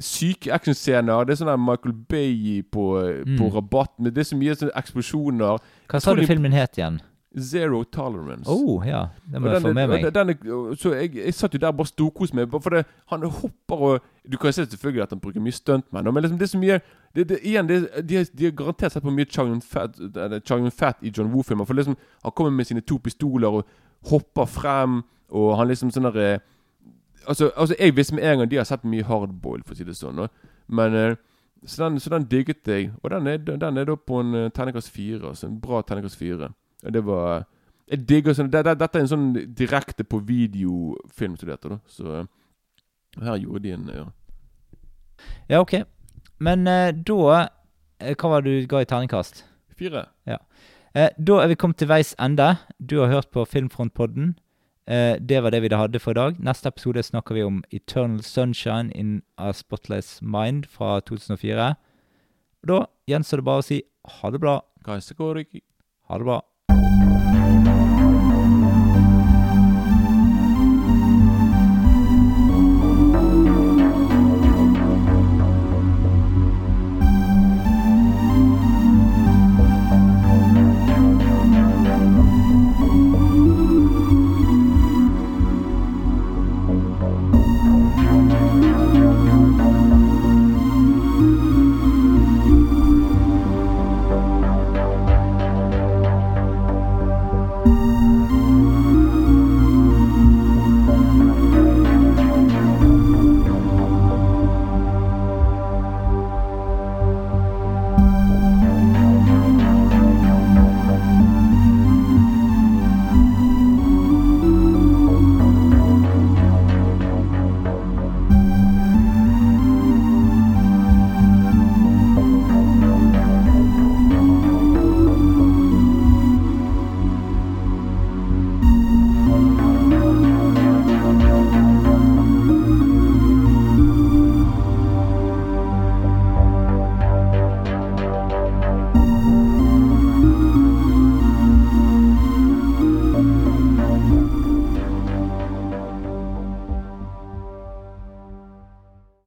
[0.00, 1.24] Syke actionscener.
[1.24, 3.38] Det er sånn der Michael Bay på, på Mm.
[3.40, 3.54] rabatt.
[3.56, 4.04] rabatten.
[4.14, 5.58] det er så mye sånne eksplosjoner.
[5.88, 7.00] Hva sa du filmen het igjen?
[7.38, 8.50] Zero Tolerance.
[8.50, 9.04] Oh, ja.
[9.32, 10.02] Det må jeg få med meg.
[10.14, 12.50] den- den så jeg, jeg satt jo der bare storkoste meg.
[12.50, 14.00] For det, han hopper og
[14.30, 16.80] Du kan se selvfølgelig at han bruker mye stuntmenn, men liksom det er så mye
[17.14, 20.96] det, det, igjen, det, de, de har garantert sett på mye Chang Yun-Fat eller Yun-Fat
[21.02, 21.64] i John Woo-filmer.
[21.66, 23.64] For liksom Han kommer med sine to pistoler og
[24.10, 26.38] hopper frem, og han liksom sånn der eh,
[27.28, 29.84] Altså, altså jeg visste med en gang de har sett mye hardboil, for å si
[29.84, 30.22] det sånn.
[30.68, 31.16] Men eh,
[31.66, 32.90] så den, så den digget jeg.
[33.02, 35.28] Og den er, den er da på en uh, terningkast fire.
[35.28, 36.48] Altså en bra terningkast fire.
[36.82, 37.44] Det var
[37.90, 41.76] Jeg digger sånn det, det, Dette er en sånn direkte på videofilm som det heter,
[41.76, 41.78] da.
[41.90, 42.28] Så eh,
[43.20, 44.04] her gjorde de en ja.
[45.50, 45.82] Ja, ok.
[46.40, 47.48] Men eh, da
[48.00, 49.44] eh, Hva var det du ga i terningkast?
[49.76, 50.06] Fire.
[50.28, 50.38] Ja.
[50.94, 52.54] Eh, da er vi kommet til veis ende.
[52.78, 54.34] Du har hørt på Filmfrontpodden.
[54.90, 56.40] Eh, det var det vi da hadde for i dag.
[56.42, 61.74] Neste episode snakker vi om Eternal Sunshine in a Spotless Mind fra 2004.
[62.66, 63.82] Da gjenstår det bare å si
[64.20, 64.60] ha det bra.
[66.10, 66.40] Ha det bra.